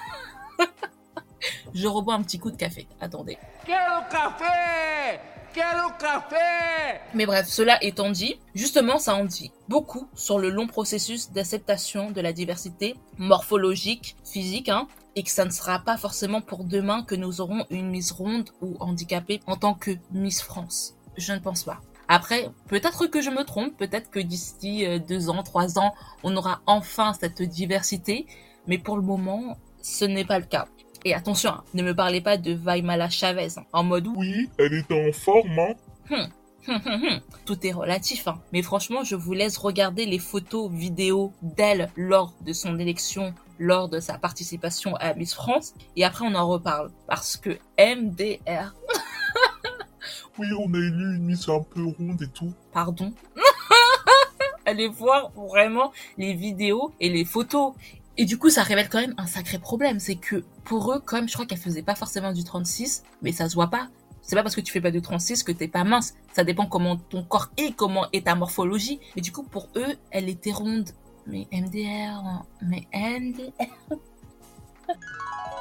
je 1.75 1.87
rebois 1.87 2.14
un 2.14 2.22
petit 2.22 2.38
coup 2.38 2.50
de 2.50 2.56
café. 2.56 2.88
Attendez. 3.00 3.38
Quel 3.64 3.76
café? 4.10 5.20
Quel 5.52 5.64
café? 5.99 7.00
Mais 7.14 7.26
bref, 7.26 7.46
cela 7.49 7.82
étant 7.82 8.10
dit, 8.10 8.38
justement, 8.54 8.99
ça 8.99 9.14
en 9.14 9.25
dit 9.25 9.52
beaucoup 9.68 10.08
sur 10.14 10.38
le 10.38 10.50
long 10.50 10.66
processus 10.66 11.30
d'acceptation 11.32 12.10
de 12.10 12.21
la 12.21 12.32
diversité 12.32 12.97
morphologique, 13.19 14.16
physique, 14.25 14.69
hein, 14.69 14.86
et 15.16 15.23
que 15.23 15.30
ça 15.30 15.45
ne 15.45 15.50
sera 15.50 15.80
pas 15.80 15.97
forcément 15.97 16.40
pour 16.40 16.64
demain 16.64 17.02
que 17.02 17.14
nous 17.14 17.40
aurons 17.40 17.64
une 17.71 17.90
Miss 17.90 18.12
ronde 18.12 18.50
ou 18.60 18.76
handicapée 18.80 19.40
en 19.47 19.56
tant 19.56 19.75
que 19.75 19.93
Miss 20.12 20.40
France. 20.40 20.95
Je 21.16 21.32
ne 21.32 21.38
pense 21.38 21.64
pas. 21.64 21.80
Après, 22.12 22.50
peut-être 22.66 23.06
que 23.06 23.23
je 23.23 23.30
me 23.30 23.44
trompe, 23.44 23.76
peut-être 23.76 24.10
que 24.10 24.18
d'ici 24.18 24.84
euh, 24.84 24.99
deux 24.99 25.30
ans, 25.30 25.44
trois 25.44 25.78
ans, 25.78 25.94
on 26.25 26.36
aura 26.36 26.60
enfin 26.66 27.12
cette 27.12 27.40
diversité, 27.40 28.26
mais 28.66 28.78
pour 28.78 28.96
le 28.96 29.02
moment, 29.02 29.56
ce 29.80 30.06
n'est 30.06 30.25
pas 30.25 30.40
le 30.40 30.44
cas. 30.44 30.66
Et 31.04 31.14
attention, 31.14 31.50
hein, 31.50 31.64
ne 31.73 31.84
me 31.84 31.94
parlez 31.94 32.20
pas 32.20 32.36
de 32.36 32.52
Vaimala 32.52 33.08
Chavez, 33.08 33.50
hein, 33.56 33.64
en 33.73 33.84
mode 33.84 34.08
Oui, 34.08 34.50
elle 34.58 34.75
était 34.75 35.08
en 35.08 35.12
forme, 35.12 35.56
hein. 35.60 36.26
tout 37.46 37.64
est 37.64 37.70
relatif, 37.70 38.26
hein. 38.26 38.42
mais 38.52 38.62
franchement, 38.62 39.04
je 39.04 39.14
vous 39.14 39.32
laisse 39.32 39.56
regarder 39.56 40.04
les 40.04 40.18
photos, 40.18 40.68
vidéos 40.68 41.32
d'elle 41.42 41.92
lors 41.94 42.34
de 42.40 42.52
son 42.52 42.80
élection, 42.80 43.34
lors 43.60 43.88
de 43.88 44.00
sa 44.00 44.18
participation 44.18 44.96
à 44.96 45.14
Miss 45.14 45.32
France, 45.32 45.75
et 45.94 46.04
après 46.04 46.26
on 46.26 46.34
en 46.34 46.49
reparle, 46.49 46.90
parce 47.06 47.36
que 47.36 47.50
MDR, 47.78 48.75
Oui, 50.40 50.48
on 50.58 50.72
a 50.72 50.78
élu 50.78 51.16
une 51.16 51.24
Miss 51.24 51.50
un 51.50 51.60
peu 51.60 51.84
ronde 51.84 52.22
et 52.22 52.28
tout. 52.28 52.54
pardon, 52.72 53.12
allez 54.64 54.88
voir 54.88 55.32
vraiment 55.32 55.92
les 56.16 56.32
vidéos 56.32 56.94
et 56.98 57.10
les 57.10 57.26
photos. 57.26 57.74
Et 58.16 58.24
du 58.24 58.38
coup, 58.38 58.48
ça 58.48 58.62
révèle 58.62 58.88
quand 58.88 59.02
même 59.02 59.12
un 59.18 59.26
sacré 59.26 59.58
problème, 59.58 60.00
c'est 60.00 60.14
que 60.14 60.42
pour 60.64 60.94
eux, 60.94 60.98
comme 60.98 61.28
je 61.28 61.34
crois 61.34 61.44
qu'elle 61.44 61.58
faisait 61.58 61.82
pas 61.82 61.94
forcément 61.94 62.32
du 62.32 62.42
36, 62.42 63.04
mais 63.20 63.32
ça 63.32 63.50
se 63.50 63.54
voit 63.54 63.66
pas. 63.66 63.88
C'est 64.22 64.34
pas 64.34 64.42
parce 64.42 64.56
que 64.56 64.62
tu 64.62 64.72
fais 64.72 64.80
pas 64.80 64.90
du 64.90 65.02
36 65.02 65.42
que 65.42 65.52
t'es 65.52 65.68
pas 65.68 65.84
mince. 65.84 66.14
Ça 66.32 66.42
dépend 66.42 66.64
comment 66.64 66.96
ton 66.96 67.22
corps 67.22 67.50
est, 67.58 67.76
comment 67.76 68.06
est 68.14 68.24
ta 68.24 68.34
morphologie. 68.34 68.98
Mais 69.16 69.20
du 69.20 69.32
coup, 69.32 69.42
pour 69.42 69.68
eux, 69.76 69.94
elle 70.10 70.30
était 70.30 70.52
ronde. 70.52 70.88
Mais 71.26 71.48
MDR, 71.52 72.16
hein. 72.16 72.46
mais 72.62 72.86
MDR. 72.94 73.98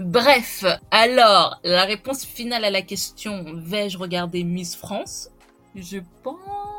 Bref, 0.00 0.64
alors, 0.92 1.58
la 1.64 1.82
réponse 1.82 2.24
finale 2.24 2.64
à 2.64 2.70
la 2.70 2.82
question 2.82 3.44
vais-je 3.56 3.98
regarder 3.98 4.44
Miss 4.44 4.76
France? 4.76 5.30
Je 5.74 5.98
pense 6.22 6.77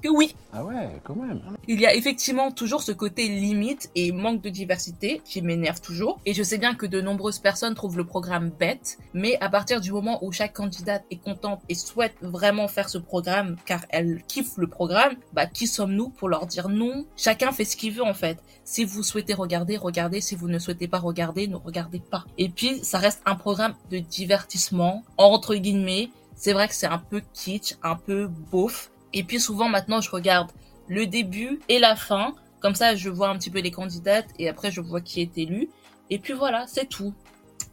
que 0.00 0.08
oui. 0.08 0.34
Ah 0.52 0.64
ouais, 0.64 1.00
quand 1.04 1.16
même. 1.16 1.40
Il 1.68 1.80
y 1.80 1.86
a 1.86 1.94
effectivement 1.94 2.50
toujours 2.50 2.82
ce 2.82 2.92
côté 2.92 3.28
limite 3.28 3.90
et 3.94 4.12
manque 4.12 4.42
de 4.42 4.48
diversité 4.48 5.20
qui 5.24 5.42
m'énerve 5.42 5.80
toujours. 5.80 6.20
Et 6.26 6.34
je 6.34 6.42
sais 6.42 6.58
bien 6.58 6.74
que 6.74 6.86
de 6.86 7.00
nombreuses 7.00 7.38
personnes 7.38 7.74
trouvent 7.74 7.96
le 7.96 8.04
programme 8.04 8.50
bête, 8.50 8.98
mais 9.14 9.38
à 9.40 9.48
partir 9.48 9.80
du 9.80 9.92
moment 9.92 10.24
où 10.24 10.32
chaque 10.32 10.54
candidate 10.54 11.04
est 11.10 11.16
contente 11.16 11.60
et 11.68 11.74
souhaite 11.74 12.14
vraiment 12.20 12.68
faire 12.68 12.88
ce 12.88 12.98
programme 12.98 13.56
car 13.64 13.80
elle 13.88 14.22
kiffe 14.26 14.56
le 14.56 14.66
programme, 14.66 15.14
bah 15.32 15.46
qui 15.46 15.66
sommes-nous 15.66 16.10
pour 16.10 16.28
leur 16.28 16.46
dire 16.46 16.68
non? 16.68 17.04
Chacun 17.16 17.52
fait 17.52 17.64
ce 17.64 17.76
qu'il 17.76 17.92
veut 17.92 18.04
en 18.04 18.14
fait. 18.14 18.38
Si 18.64 18.84
vous 18.84 19.02
souhaitez 19.02 19.34
regarder, 19.34 19.76
regardez. 19.76 20.20
Si 20.20 20.36
vous 20.36 20.48
ne 20.48 20.58
souhaitez 20.58 20.86
pas 20.88 20.98
regarder, 20.98 21.48
ne 21.48 21.56
regardez 21.56 21.98
pas. 21.98 22.24
Et 22.38 22.48
puis, 22.48 22.84
ça 22.84 22.98
reste 22.98 23.20
un 23.26 23.34
programme 23.34 23.74
de 23.90 23.98
divertissement, 23.98 25.02
entre 25.16 25.56
guillemets. 25.56 26.10
C'est 26.36 26.52
vrai 26.52 26.68
que 26.68 26.74
c'est 26.74 26.86
un 26.86 26.98
peu 26.98 27.22
kitsch, 27.34 27.76
un 27.82 27.96
peu 27.96 28.28
beauf. 28.28 28.91
Et 29.12 29.24
puis 29.24 29.40
souvent 29.40 29.68
maintenant, 29.68 30.00
je 30.00 30.10
regarde 30.10 30.50
le 30.88 31.06
début 31.06 31.60
et 31.68 31.78
la 31.78 31.96
fin. 31.96 32.34
Comme 32.60 32.74
ça, 32.74 32.94
je 32.94 33.08
vois 33.08 33.28
un 33.28 33.38
petit 33.38 33.50
peu 33.50 33.60
les 33.60 33.70
candidates 33.70 34.28
et 34.38 34.48
après, 34.48 34.70
je 34.70 34.80
vois 34.80 35.00
qui 35.00 35.20
est 35.20 35.36
élu. 35.36 35.68
Et 36.10 36.18
puis 36.18 36.32
voilà, 36.32 36.66
c'est 36.66 36.88
tout. 36.88 37.14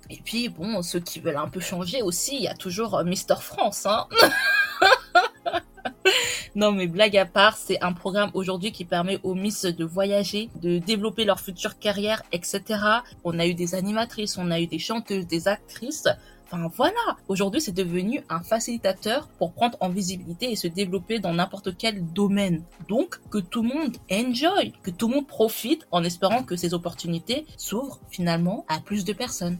Et 0.09 0.19
puis 0.23 0.49
bon, 0.49 0.81
ceux 0.81 0.99
qui 0.99 1.19
veulent 1.19 1.37
un 1.37 1.49
peu 1.49 1.59
changer 1.59 2.01
aussi, 2.01 2.35
il 2.35 2.43
y 2.43 2.47
a 2.47 2.55
toujours 2.55 2.95
euh, 2.95 3.03
Mister 3.03 3.35
France, 3.39 3.85
hein. 3.85 4.07
Non 6.55 6.71
mais 6.71 6.87
blague 6.87 7.15
à 7.15 7.25
part, 7.25 7.55
c'est 7.57 7.81
un 7.83 7.93
programme 7.93 8.31
aujourd'hui 8.33 8.71
qui 8.71 8.83
permet 8.83 9.19
aux 9.23 9.35
Miss 9.35 9.65
de 9.65 9.85
voyager, 9.85 10.49
de 10.61 10.79
développer 10.79 11.23
leur 11.23 11.39
future 11.39 11.77
carrière, 11.77 12.23
etc. 12.31 12.63
On 13.23 13.37
a 13.37 13.45
eu 13.45 13.53
des 13.53 13.75
animatrices, 13.75 14.37
on 14.37 14.49
a 14.49 14.59
eu 14.59 14.65
des 14.65 14.79
chanteuses, 14.79 15.27
des 15.27 15.47
actrices. 15.47 16.07
Enfin 16.51 16.67
voilà, 16.75 17.17
aujourd'hui 17.27 17.61
c'est 17.61 17.71
devenu 17.71 18.23
un 18.27 18.41
facilitateur 18.41 19.27
pour 19.37 19.53
prendre 19.53 19.77
en 19.81 19.89
visibilité 19.89 20.51
et 20.51 20.55
se 20.55 20.67
développer 20.67 21.19
dans 21.19 21.33
n'importe 21.33 21.77
quel 21.77 22.03
domaine. 22.11 22.63
Donc 22.87 23.19
que 23.29 23.37
tout 23.37 23.61
le 23.61 23.69
monde 23.69 23.97
enjoy, 24.11 24.73
que 24.81 24.89
tout 24.89 25.07
le 25.07 25.15
monde 25.15 25.27
profite 25.27 25.87
en 25.91 26.03
espérant 26.03 26.43
que 26.43 26.55
ces 26.55 26.73
opportunités 26.73 27.45
s'ouvrent 27.55 27.99
finalement 28.09 28.65
à 28.67 28.79
plus 28.79 29.05
de 29.05 29.13
personnes. 29.13 29.59